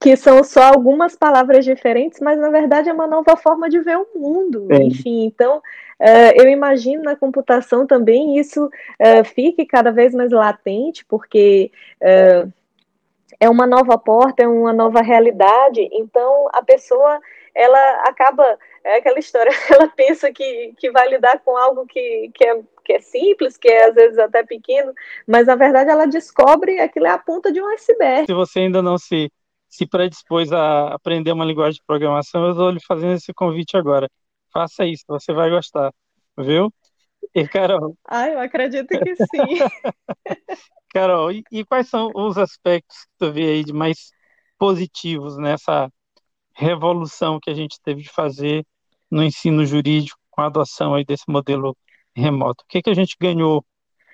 que 0.00 0.16
são 0.16 0.42
só 0.42 0.62
algumas 0.62 1.14
palavras 1.14 1.66
diferentes, 1.66 2.18
mas 2.20 2.38
na 2.40 2.48
verdade 2.48 2.88
é 2.88 2.92
uma 2.92 3.06
nova 3.06 3.36
forma 3.36 3.68
de 3.68 3.78
ver 3.80 3.98
o 3.98 4.06
mundo. 4.18 4.66
Sim. 4.72 4.84
Enfim, 4.84 5.24
então 5.26 5.58
uh, 5.58 6.32
eu 6.34 6.48
imagino 6.48 7.02
na 7.02 7.14
computação 7.14 7.86
também 7.86 8.38
isso 8.38 8.64
uh, 8.64 9.24
fique 9.24 9.66
cada 9.66 9.90
vez 9.90 10.14
mais 10.14 10.30
latente, 10.30 11.04
porque 11.04 11.70
é 13.38 13.50
uma 13.50 13.66
nova 13.66 13.98
porta, 13.98 14.44
é 14.44 14.48
uma 14.48 14.72
nova 14.72 15.02
realidade, 15.02 15.88
então 15.92 16.48
a 16.52 16.62
pessoa 16.62 17.20
ela 17.54 18.02
acaba 18.04 18.58
é 18.84 18.96
aquela 18.96 19.18
história, 19.18 19.50
ela 19.70 19.88
pensa 19.88 20.32
que, 20.32 20.74
que 20.78 20.90
vai 20.90 21.08
lidar 21.08 21.40
com 21.40 21.56
algo 21.56 21.86
que, 21.86 22.30
que, 22.34 22.44
é, 22.44 22.62
que 22.84 22.92
é 22.94 23.00
simples, 23.00 23.56
que 23.56 23.68
é 23.68 23.88
às 23.88 23.94
vezes 23.94 24.18
até 24.18 24.44
pequeno, 24.44 24.92
mas 25.26 25.46
na 25.46 25.54
verdade 25.54 25.90
ela 25.90 26.06
descobre 26.06 26.80
aquilo 26.80 27.06
é 27.06 27.10
a 27.10 27.18
ponta 27.18 27.52
de 27.52 27.60
um 27.60 27.68
iceberg. 27.68 28.26
Se 28.26 28.34
você 28.34 28.60
ainda 28.60 28.82
não 28.82 28.98
se, 28.98 29.30
se 29.68 29.86
predispôs 29.86 30.52
a 30.52 30.94
aprender 30.94 31.32
uma 31.32 31.44
linguagem 31.44 31.74
de 31.74 31.86
programação, 31.86 32.44
eu 32.44 32.50
estou 32.50 32.70
lhe 32.70 32.84
fazendo 32.86 33.14
esse 33.14 33.32
convite 33.32 33.76
agora. 33.76 34.08
Faça 34.52 34.84
isso, 34.84 35.04
você 35.08 35.32
vai 35.32 35.48
gostar, 35.50 35.92
viu? 36.36 36.72
E 37.34 37.46
Carol? 37.46 37.96
Ah, 38.06 38.28
eu 38.28 38.40
acredito 38.40 38.88
que 38.88 39.16
sim. 39.16 39.58
Carol, 40.92 41.32
e, 41.32 41.42
e 41.50 41.64
quais 41.64 41.88
são 41.88 42.10
os 42.14 42.36
aspectos 42.36 42.96
que 43.04 43.10
tu 43.18 43.32
vê 43.32 43.44
aí 43.44 43.64
de 43.64 43.72
mais 43.72 44.10
positivos 44.58 45.38
nessa 45.38 45.90
revolução 46.54 47.38
que 47.40 47.50
a 47.50 47.54
gente 47.54 47.80
teve 47.82 48.02
de 48.02 48.10
fazer 48.10 48.64
no 49.12 49.22
ensino 49.22 49.66
jurídico 49.66 50.18
com 50.30 50.40
a 50.40 50.46
adoção 50.46 50.94
aí 50.94 51.04
desse 51.04 51.24
modelo 51.28 51.76
remoto. 52.16 52.64
O 52.64 52.66
que, 52.66 52.80
que 52.80 52.88
a 52.90 52.94
gente 52.94 53.14
ganhou 53.20 53.62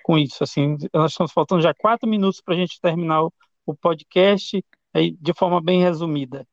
com 0.03 0.17
isso? 0.17 0.43
Assim, 0.43 0.75
nós 0.93 1.11
estamos 1.11 1.31
faltando 1.31 1.61
já 1.61 1.73
quatro 1.73 2.07
minutos 2.07 2.41
para 2.41 2.53
a 2.53 2.57
gente 2.57 2.81
terminar 2.81 3.23
o, 3.23 3.33
o 3.65 3.73
podcast 3.73 4.61
aí, 4.93 5.15
de 5.19 5.33
forma 5.33 5.61
bem 5.61 5.81
resumida. 5.81 6.45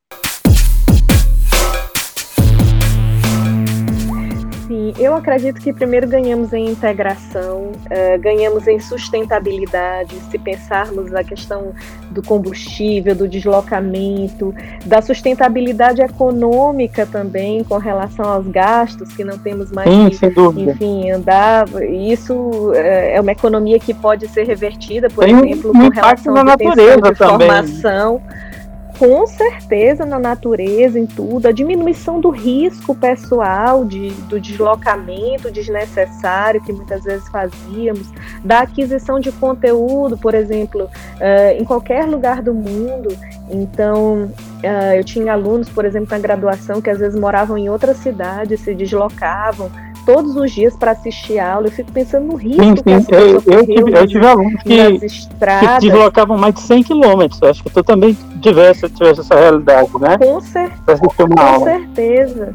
Sim, 4.66 4.92
eu 4.98 5.14
acredito 5.14 5.60
que 5.60 5.72
primeiro 5.72 6.08
ganhamos 6.08 6.52
em 6.52 6.66
integração, 6.70 7.70
uh, 7.70 8.18
ganhamos 8.20 8.66
em 8.66 8.80
sustentabilidade, 8.80 10.16
se 10.28 10.38
pensarmos 10.38 11.10
na 11.10 11.22
questão 11.22 11.72
do 12.10 12.20
combustível, 12.20 13.14
do 13.14 13.28
deslocamento, 13.28 14.52
da 14.84 15.00
sustentabilidade 15.00 16.02
econômica 16.02 17.06
também 17.06 17.62
com 17.62 17.78
relação 17.78 18.24
aos 18.24 18.46
gastos 18.48 19.12
que 19.14 19.22
não 19.22 19.38
temos 19.38 19.70
mais 19.70 19.88
Sim, 19.88 20.10
que, 20.10 20.60
enfim, 20.62 21.10
andar. 21.12 21.66
Isso 21.88 22.34
uh, 22.34 22.74
é 22.74 23.20
uma 23.20 23.32
economia 23.32 23.78
que 23.78 23.94
pode 23.94 24.26
ser 24.28 24.46
revertida, 24.46 25.08
por 25.08 25.24
Tem 25.24 25.34
exemplo, 25.34 25.70
um 25.70 25.72
com 25.74 25.88
relação 25.88 26.36
à 26.36 26.42
natureza 26.42 27.00
de 27.02 27.14
também. 27.14 27.48
formação 27.48 28.20
com 28.98 29.26
certeza 29.26 30.06
na 30.06 30.18
natureza, 30.18 30.98
em 30.98 31.06
tudo, 31.06 31.46
a 31.46 31.52
diminuição 31.52 32.20
do 32.20 32.30
risco 32.30 32.94
pessoal, 32.94 33.84
de, 33.84 34.10
do 34.28 34.40
deslocamento 34.40 35.50
desnecessário 35.50 36.62
que 36.62 36.72
muitas 36.72 37.04
vezes 37.04 37.28
fazíamos, 37.28 38.08
da 38.44 38.60
aquisição 38.60 39.20
de 39.20 39.30
conteúdo, 39.32 40.16
por 40.16 40.34
exemplo, 40.34 40.84
uh, 40.84 41.60
em 41.60 41.64
qualquer 41.64 42.06
lugar 42.06 42.42
do 42.42 42.54
mundo. 42.54 43.16
Então, 43.50 44.30
Uh, 44.56 44.94
eu 44.96 45.04
tinha 45.04 45.34
alunos, 45.34 45.68
por 45.68 45.84
exemplo, 45.84 46.08
na 46.10 46.18
graduação, 46.18 46.80
que 46.80 46.88
às 46.88 46.98
vezes 46.98 47.18
moravam 47.18 47.58
em 47.58 47.68
outra 47.68 47.94
cidade, 47.94 48.56
se 48.56 48.74
deslocavam 48.74 49.70
todos 50.06 50.36
os 50.36 50.52
dias 50.52 50.74
para 50.76 50.92
assistir 50.92 51.38
aula. 51.38 51.66
Eu 51.66 51.72
fico 51.72 51.92
pensando 51.92 52.26
no 52.26 52.36
risco 52.36 52.62
sim, 52.62 52.76
sim. 52.76 52.82
que 52.82 52.92
as 52.92 53.08
eu, 53.10 53.42
eu, 53.44 53.66
tive, 53.66 53.98
eu 53.98 54.06
tive 54.06 54.26
alunos 54.26 54.62
que, 54.62 54.98
que 55.00 55.80
deslocavam 55.80 56.38
mais 56.38 56.54
de 56.54 56.60
100 56.60 56.82
quilômetros. 56.84 57.42
Acho 57.42 57.62
que 57.62 57.70
tu 57.70 57.82
também 57.82 58.16
tivesse, 58.40 58.88
tivesse 58.88 59.20
essa 59.20 59.34
realidade, 59.34 59.90
né? 60.00 60.16
Com, 60.16 60.40
cer 60.40 60.70
com 60.86 61.64
certeza. 61.64 62.54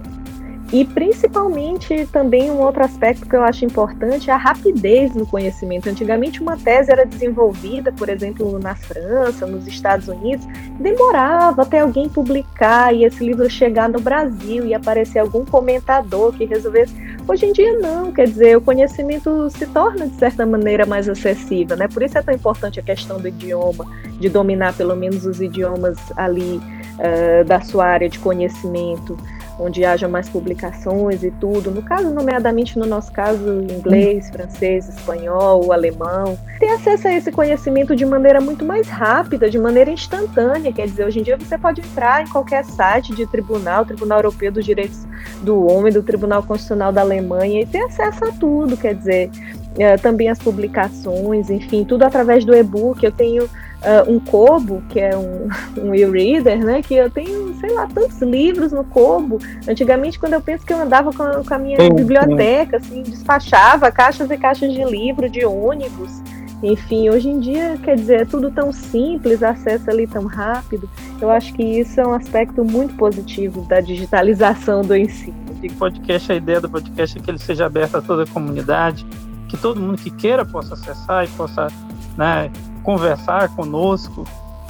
E 0.71 0.85
principalmente 0.85 2.07
também 2.13 2.49
um 2.49 2.61
outro 2.61 2.81
aspecto 2.81 3.27
que 3.27 3.35
eu 3.35 3.43
acho 3.43 3.65
importante 3.65 4.29
é 4.29 4.33
a 4.33 4.37
rapidez 4.37 5.13
no 5.13 5.25
conhecimento. 5.25 5.89
Antigamente 5.89 6.41
uma 6.41 6.55
tese 6.55 6.89
era 6.89 7.05
desenvolvida, 7.05 7.91
por 7.91 8.07
exemplo, 8.07 8.57
na 8.57 8.73
França, 8.73 9.45
nos 9.45 9.67
Estados 9.67 10.07
Unidos, 10.07 10.45
demorava 10.79 11.63
até 11.63 11.81
alguém 11.81 12.07
publicar 12.07 12.95
e 12.95 13.03
esse 13.03 13.21
livro 13.21 13.49
chegar 13.49 13.89
no 13.89 13.99
Brasil 13.99 14.65
e 14.65 14.73
aparecer 14.73 15.19
algum 15.19 15.43
comentador 15.43 16.31
que 16.31 16.45
resolvesse. 16.45 16.95
Hoje 17.27 17.45
em 17.45 17.53
dia 17.53 17.77
não, 17.77 18.11
quer 18.11 18.27
dizer, 18.27 18.57
o 18.57 18.61
conhecimento 18.61 19.49
se 19.51 19.65
torna 19.67 20.07
de 20.07 20.15
certa 20.15 20.45
maneira 20.45 20.85
mais 20.85 21.07
acessível, 21.07 21.77
né? 21.77 21.87
Por 21.87 22.03
isso 22.03 22.17
é 22.17 22.21
tão 22.21 22.33
importante 22.33 22.79
a 22.79 22.83
questão 22.83 23.19
do 23.19 23.27
idioma, 23.27 23.85
de 24.19 24.27
dominar 24.27 24.73
pelo 24.73 24.95
menos 24.95 25.25
os 25.25 25.39
idiomas 25.39 25.97
ali 26.17 26.59
uh, 26.97 27.45
da 27.45 27.61
sua 27.61 27.85
área 27.85 28.09
de 28.09 28.19
conhecimento 28.19 29.17
onde 29.61 29.85
haja 29.85 30.07
mais 30.07 30.27
publicações 30.27 31.23
e 31.23 31.29
tudo. 31.31 31.69
No 31.69 31.83
caso, 31.83 32.09
nomeadamente 32.09 32.79
no 32.79 32.85
nosso 32.85 33.11
caso, 33.11 33.61
inglês, 33.61 34.29
francês, 34.29 34.89
espanhol, 34.89 35.71
alemão. 35.71 36.37
Ter 36.59 36.69
acesso 36.69 37.07
a 37.07 37.13
esse 37.13 37.31
conhecimento 37.31 37.95
de 37.95 38.05
maneira 38.05 38.41
muito 38.41 38.65
mais 38.65 38.87
rápida, 38.87 39.49
de 39.49 39.59
maneira 39.59 39.91
instantânea. 39.91 40.73
Quer 40.73 40.87
dizer, 40.87 41.05
hoje 41.05 41.19
em 41.19 41.23
dia 41.23 41.37
você 41.37 41.57
pode 41.57 41.81
entrar 41.81 42.23
em 42.23 42.27
qualquer 42.27 42.65
site 42.65 43.13
de 43.13 43.27
tribunal, 43.27 43.85
Tribunal 43.85 44.19
Europeu 44.19 44.51
dos 44.51 44.65
Direitos 44.65 45.05
do 45.43 45.67
Homem, 45.67 45.93
do 45.93 46.01
Tribunal 46.01 46.41
Constitucional 46.41 46.91
da 46.91 47.01
Alemanha, 47.01 47.61
e 47.61 47.65
ter 47.65 47.83
acesso 47.83 48.25
a 48.25 48.31
tudo. 48.31 48.75
Quer 48.75 48.95
dizer, 48.95 49.29
é, 49.77 49.95
também 49.97 50.29
as 50.29 50.39
publicações, 50.39 51.49
enfim, 51.49 51.83
tudo 51.83 52.03
através 52.03 52.43
do 52.43 52.55
e-book. 52.55 53.03
Eu 53.03 53.11
tenho 53.11 53.47
uh, 53.81 54.11
um 54.11 54.19
Kobo, 54.19 54.81
que 54.89 54.99
é 54.99 55.15
um, 55.17 55.47
um 55.77 55.95
e-reader, 55.95 56.63
né? 56.63 56.81
Que 56.81 56.95
eu 56.95 57.09
tenho, 57.09 57.53
sei 57.59 57.71
lá, 57.73 57.87
tantos 57.87 58.21
livros 58.21 58.71
no 58.71 58.83
Kobo. 58.83 59.39
Antigamente, 59.67 60.19
quando 60.19 60.33
eu 60.33 60.41
penso 60.41 60.65
que 60.65 60.73
eu 60.73 60.79
andava 60.79 61.11
com 61.11 61.23
a, 61.23 61.43
com 61.43 61.53
a 61.53 61.59
minha 61.59 61.79
sim, 61.79 61.93
biblioteca, 61.93 62.79
sim. 62.79 63.01
assim, 63.01 63.03
despachava 63.03 63.91
caixas 63.91 64.29
e 64.29 64.37
caixas 64.37 64.71
de 64.71 64.83
livro, 64.83 65.29
de 65.29 65.45
ônibus. 65.45 66.21
Enfim, 66.63 67.09
hoje 67.09 67.27
em 67.27 67.39
dia, 67.39 67.79
quer 67.83 67.95
dizer, 67.95 68.21
é 68.21 68.25
tudo 68.25 68.51
tão 68.51 68.71
simples, 68.71 69.41
acesso 69.41 69.89
ali 69.89 70.05
tão 70.05 70.25
rápido. 70.27 70.87
Eu 71.19 71.31
acho 71.31 71.53
que 71.55 71.63
isso 71.63 71.99
é 71.99 72.05
um 72.05 72.13
aspecto 72.13 72.63
muito 72.63 72.95
positivo 72.95 73.61
da 73.61 73.81
digitalização 73.81 74.83
do 74.83 74.95
ensino. 74.95 75.35
E 75.63 75.69
podcast, 75.69 76.31
a 76.31 76.35
ideia 76.35 76.61
do 76.61 76.69
podcast 76.69 77.17
é 77.17 77.21
que 77.21 77.31
ele 77.31 77.39
seja 77.39 77.65
aberto 77.65 77.97
a 77.97 78.01
toda 78.01 78.23
a 78.23 78.27
comunidade, 78.27 79.05
que 79.47 79.57
todo 79.57 79.79
mundo 79.79 79.97
que 79.97 80.11
queira 80.11 80.45
possa 80.45 80.75
acessar 80.75 81.25
e 81.25 81.27
possa 81.29 81.67
né, 82.15 82.51
conversar 82.81 83.49
conosco 83.55 84.25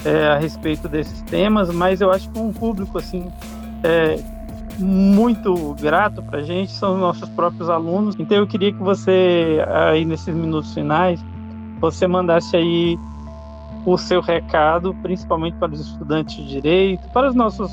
é, 0.06 0.28
a 0.28 0.38
respeito 0.38 0.88
desses 0.88 1.21
temas, 1.24 1.69
mas 1.74 2.02
eu 2.02 2.12
acho 2.12 2.30
que 2.30 2.39
um 2.39 2.52
público 2.52 2.97
assim 2.97 3.32
é, 3.84 4.19
muito 4.80 5.76
grato 5.76 6.24
para 6.24 6.39
a 6.39 6.43
gente 6.43 6.71
são 6.71 6.95
os 6.95 7.00
nossos 7.00 7.30
próprios 7.30 7.69
alunos. 7.69 8.15
Então 8.19 8.38
eu 8.38 8.47
queria 8.47 8.71
que 8.71 8.80
você 8.80 9.63
aí 9.67 10.06
nesses 10.06 10.34
minutos 10.34 10.74
finais 10.74 11.24
você 11.80 12.08
mandasse 12.08 12.56
aí 12.56 12.97
o 13.86 13.97
seu 13.97 14.21
recado, 14.21 14.93
principalmente 15.02 15.58
para 15.58 15.71
os 15.71 15.80
estudantes 15.80 16.36
de 16.36 16.47
direito, 16.47 17.10
para 17.10 17.28
os 17.28 17.36
nossos 17.36 17.71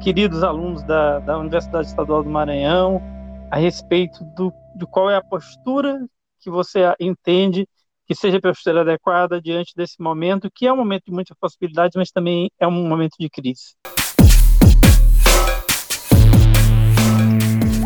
queridos 0.00 0.42
alunos 0.42 0.82
da, 0.82 1.18
da 1.18 1.38
Universidade 1.38 1.86
Estadual 1.86 2.22
do 2.22 2.30
Maranhão, 2.30 3.02
a 3.50 3.58
respeito 3.58 4.24
do, 4.24 4.52
de 4.74 4.86
qual 4.86 5.10
é 5.10 5.16
a 5.16 5.22
postura 5.22 6.04
que 6.40 6.50
você 6.50 6.80
entende 6.98 7.66
que 8.06 8.14
seja 8.14 8.40
postura 8.40 8.82
adequada 8.82 9.40
diante 9.40 9.72
desse 9.76 10.00
momento, 10.00 10.50
que 10.54 10.66
é 10.66 10.72
um 10.72 10.76
momento 10.76 11.04
de 11.06 11.12
muitas 11.12 11.36
possibilidades, 11.38 11.96
mas 11.96 12.10
também 12.10 12.50
é 12.60 12.66
um 12.66 12.88
momento 12.88 13.14
de 13.18 13.28
crise. 13.30 13.74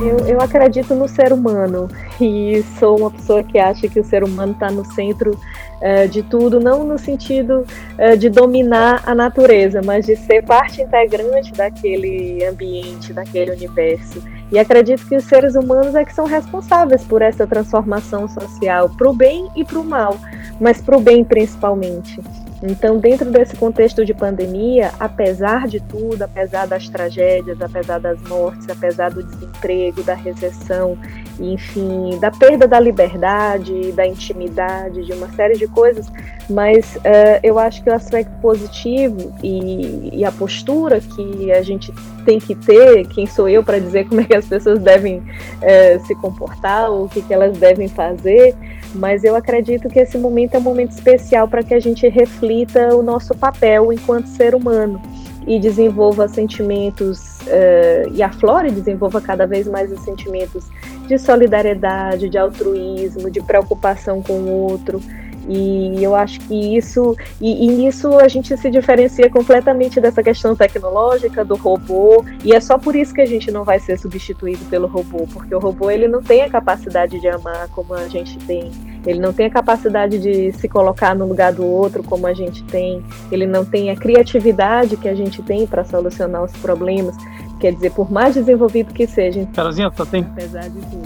Eu, 0.00 0.26
eu 0.26 0.40
acredito 0.40 0.94
no 0.94 1.08
ser 1.08 1.32
humano 1.32 1.88
e 2.20 2.62
sou 2.78 2.98
uma 3.00 3.10
pessoa 3.10 3.42
que 3.42 3.58
acha 3.58 3.88
que 3.88 3.98
o 3.98 4.04
ser 4.04 4.22
humano 4.22 4.52
está 4.52 4.70
no 4.70 4.84
centro 4.84 5.32
uh, 5.32 6.08
de 6.08 6.22
tudo, 6.22 6.60
não 6.60 6.84
no 6.84 6.96
sentido 6.96 7.66
uh, 7.98 8.16
de 8.16 8.30
dominar 8.30 9.02
a 9.04 9.12
natureza, 9.12 9.82
mas 9.82 10.06
de 10.06 10.14
ser 10.14 10.44
parte 10.44 10.80
integrante 10.80 11.52
daquele 11.52 12.44
ambiente, 12.44 13.12
daquele 13.12 13.50
universo. 13.50 14.22
E 14.50 14.58
acredito 14.58 15.06
que 15.06 15.16
os 15.16 15.24
seres 15.24 15.54
humanos 15.54 15.94
é 15.94 16.04
que 16.04 16.14
são 16.14 16.24
responsáveis 16.24 17.04
por 17.04 17.20
essa 17.20 17.46
transformação 17.46 18.26
social, 18.28 18.88
para 18.88 19.08
o 19.08 19.12
bem 19.12 19.48
e 19.54 19.64
para 19.64 19.78
o 19.78 19.84
mal, 19.84 20.16
mas 20.60 20.80
para 20.80 20.96
o 20.96 21.00
bem 21.00 21.22
principalmente. 21.22 22.20
Então, 22.62 22.98
dentro 22.98 23.30
desse 23.30 23.54
contexto 23.54 24.04
de 24.04 24.12
pandemia, 24.12 24.90
apesar 24.98 25.68
de 25.68 25.78
tudo, 25.80 26.22
apesar 26.22 26.66
das 26.66 26.88
tragédias, 26.88 27.60
apesar 27.62 28.00
das 28.00 28.20
mortes, 28.22 28.68
apesar 28.68 29.10
do 29.10 29.22
desemprego, 29.22 30.02
da 30.02 30.14
recessão, 30.14 30.98
enfim, 31.40 32.18
da 32.20 32.30
perda 32.30 32.66
da 32.66 32.80
liberdade, 32.80 33.92
da 33.92 34.06
intimidade, 34.06 35.04
de 35.04 35.12
uma 35.12 35.28
série 35.32 35.56
de 35.56 35.66
coisas, 35.68 36.06
mas 36.48 36.96
uh, 36.96 37.40
eu 37.42 37.58
acho 37.58 37.82
que 37.82 37.90
o 37.90 37.94
aspecto 37.94 38.32
positivo 38.40 39.32
e, 39.42 40.10
e, 40.12 40.24
a 40.24 40.32
postura 40.32 41.00
que 41.00 41.52
a 41.52 41.62
gente 41.62 41.92
tem 42.24 42.38
que 42.38 42.54
ter, 42.54 43.06
quem 43.08 43.26
sou 43.26 43.48
eu 43.48 43.62
para 43.62 43.78
dizer 43.78 44.08
como 44.08 44.20
é 44.20 44.24
que 44.24 44.34
as 44.34 44.46
pessoas 44.46 44.78
devem 44.78 45.18
uh, 45.18 46.06
se 46.06 46.14
comportar, 46.16 46.90
ou 46.90 47.04
o 47.04 47.08
que, 47.08 47.22
que 47.22 47.32
elas 47.32 47.56
devem 47.58 47.88
fazer, 47.88 48.54
mas 48.94 49.24
eu 49.24 49.36
acredito 49.36 49.88
que 49.88 50.00
esse 50.00 50.18
momento 50.18 50.54
é 50.54 50.58
um 50.58 50.62
momento 50.62 50.92
especial 50.92 51.46
para 51.46 51.62
que 51.62 51.74
a 51.74 51.80
gente 51.80 52.08
reflita 52.08 52.94
o 52.94 53.02
nosso 53.02 53.34
papel 53.34 53.92
enquanto 53.92 54.26
ser 54.26 54.54
humano 54.54 55.00
e 55.48 55.58
desenvolva 55.58 56.28
sentimentos 56.28 57.38
uh, 57.40 58.12
e 58.12 58.22
aflore, 58.22 58.70
desenvolva 58.70 59.18
cada 59.18 59.46
vez 59.46 59.66
mais 59.66 59.90
os 59.90 60.00
sentimentos 60.00 60.68
de 61.06 61.18
solidariedade, 61.18 62.28
de 62.28 62.36
altruísmo, 62.36 63.30
de 63.30 63.40
preocupação 63.40 64.22
com 64.22 64.34
o 64.34 64.48
outro. 64.70 65.00
E 65.48 66.04
eu 66.04 66.14
acho 66.14 66.38
que 66.40 66.76
isso, 66.76 67.16
e, 67.40 67.64
e 67.64 67.68
nisso 67.68 68.18
a 68.18 68.28
gente 68.28 68.54
se 68.54 68.70
diferencia 68.70 69.30
completamente 69.30 69.98
dessa 69.98 70.22
questão 70.22 70.54
tecnológica 70.54 71.42
do 71.42 71.56
robô, 71.56 72.22
e 72.44 72.52
é 72.52 72.60
só 72.60 72.76
por 72.76 72.94
isso 72.94 73.14
que 73.14 73.22
a 73.22 73.26
gente 73.26 73.50
não 73.50 73.64
vai 73.64 73.80
ser 73.80 73.98
substituído 73.98 74.64
pelo 74.66 74.86
robô, 74.86 75.26
porque 75.32 75.54
o 75.54 75.58
robô 75.58 75.90
ele 75.90 76.06
não 76.06 76.22
tem 76.22 76.42
a 76.42 76.50
capacidade 76.50 77.18
de 77.18 77.28
amar 77.28 77.68
como 77.68 77.94
a 77.94 78.08
gente 78.08 78.38
tem, 78.40 78.70
ele 79.06 79.18
não 79.18 79.32
tem 79.32 79.46
a 79.46 79.50
capacidade 79.50 80.18
de 80.18 80.52
se 80.52 80.68
colocar 80.68 81.14
no 81.14 81.26
lugar 81.26 81.52
do 81.52 81.64
outro 81.64 82.02
como 82.02 82.26
a 82.26 82.34
gente 82.34 82.62
tem, 82.64 83.02
ele 83.32 83.46
não 83.46 83.64
tem 83.64 83.90
a 83.90 83.96
criatividade 83.96 84.98
que 84.98 85.08
a 85.08 85.14
gente 85.14 85.42
tem 85.42 85.66
para 85.66 85.82
solucionar 85.82 86.44
os 86.44 86.52
problemas. 86.52 87.16
Quer 87.58 87.72
dizer, 87.72 87.90
por 87.90 88.10
mais 88.10 88.34
desenvolvido 88.34 88.94
que 88.94 89.06
seja. 89.06 89.44
Carazinha, 89.52 89.90
só 89.96 90.04
tem, 90.04 90.24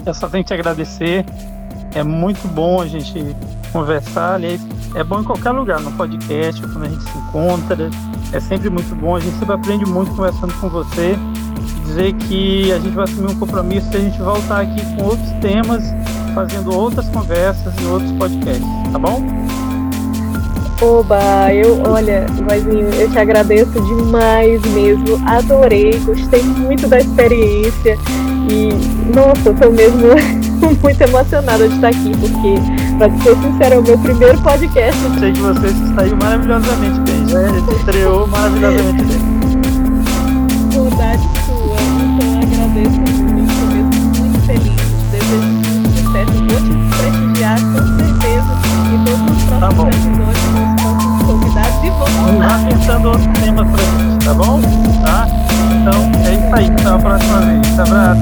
eu 0.05 0.13
só 0.13 0.29
tenho 0.29 0.43
que 0.43 0.49
te 0.49 0.53
agradecer. 0.53 1.25
É 1.95 2.03
muito 2.03 2.47
bom 2.47 2.79
a 2.79 2.85
gente 2.85 3.35
conversar. 3.73 4.35
Aliás, 4.35 4.61
é 4.95 5.03
bom 5.03 5.19
em 5.19 5.23
qualquer 5.23 5.51
lugar, 5.51 5.81
no 5.81 5.91
podcast, 5.93 6.61
quando 6.61 6.85
a 6.85 6.89
gente 6.89 7.03
se 7.03 7.17
encontra. 7.17 7.89
É 8.31 8.39
sempre 8.39 8.69
muito 8.69 8.95
bom. 8.95 9.15
A 9.15 9.19
gente 9.19 9.37
sempre 9.37 9.55
aprende 9.55 9.85
muito 9.85 10.11
conversando 10.15 10.53
com 10.61 10.69
você. 10.69 11.17
Dizer 11.85 12.13
que 12.13 12.71
a 12.71 12.79
gente 12.79 12.93
vai 12.95 13.03
assumir 13.03 13.31
um 13.31 13.39
compromisso 13.39 13.89
e 13.93 13.97
a 13.97 13.99
gente 13.99 14.17
voltar 14.19 14.61
aqui 14.61 14.81
com 14.95 15.03
outros 15.03 15.29
temas, 15.41 15.83
fazendo 16.33 16.73
outras 16.73 17.09
conversas 17.09 17.73
e 17.81 17.85
outros 17.85 18.11
podcasts, 18.13 18.65
tá 18.91 18.99
bom? 18.99 19.21
Oba, 20.81 21.53
eu, 21.53 21.81
olha, 21.87 22.25
Vozinho, 22.45 22.89
eu 22.99 23.09
te 23.09 23.17
agradeço 23.17 23.71
demais 23.71 24.61
mesmo. 24.73 25.21
Adorei, 25.25 25.97
gostei 25.99 26.43
muito 26.43 26.87
da 26.87 26.99
experiência. 26.99 27.97
E, 28.49 28.69
nossa, 29.15 29.49
eu 29.49 29.55
tô 29.55 29.69
mesmo 29.71 30.07
muito 30.81 31.01
emocionada 31.01 31.67
de 31.67 31.75
estar 31.75 31.87
aqui, 31.87 32.11
porque, 32.17 32.82
pra 32.97 33.09
ser 33.09 33.35
sincera, 33.37 33.75
é 33.75 33.79
o 33.79 33.83
meu 33.83 33.97
primeiro 33.97 34.39
podcast. 34.41 35.01
Sei 35.19 35.31
que 35.31 35.39
você 35.39 35.67
saiu 35.95 36.17
maravilhosamente 36.17 36.99
bem, 37.01 37.21
né? 37.33 37.75
Estreou 37.77 38.27
maravilhosamente 38.27 39.03
bem. 39.03 39.19
Saudade 40.71 41.21
sua, 41.45 41.77
então 42.03 42.39
agradeço 42.41 42.99
muito, 42.99 43.51
estou 43.51 43.67
mesmo 43.67 43.89
muito 44.19 44.39
feliz. 44.45 44.81
Desejo 45.11 45.47
muito 45.47 45.89
sucesso. 45.97 46.33
Vou 46.33 46.59
te 46.61 46.73
prestigiar 46.97 47.59
com 47.59 47.83
certeza 47.97 48.53
em 48.93 49.03
todos 49.05 49.37
os 49.37 49.43
próximos 49.43 49.59
tá 49.59 49.69
episódios 49.69 50.43
próximos 50.83 51.23
convidados 51.23 51.83
e 51.83 51.89
vamos 51.89 52.39
lá. 52.39 52.59
pensando 52.69 53.07
outros 53.07 53.27
temas 53.39 53.67
pra 53.69 53.83
gente, 53.83 54.25
tá 54.25 54.33
bom? 54.33 54.61
Tá? 55.03 55.27
Então 55.81 55.99
é 56.25 56.33
isso 56.33 56.55
aí, 56.55 56.67
até 56.67 56.87
a 56.87 56.99
próxima 56.99 57.39
vez. 57.39 57.79
Abraço. 57.79 58.21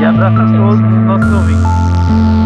E 0.00 0.04
abraço 0.04 0.40
a 0.40 0.46
todos 0.46 0.80
os 0.80 1.04
nossos 1.04 1.32
ouvintes. 1.32 2.45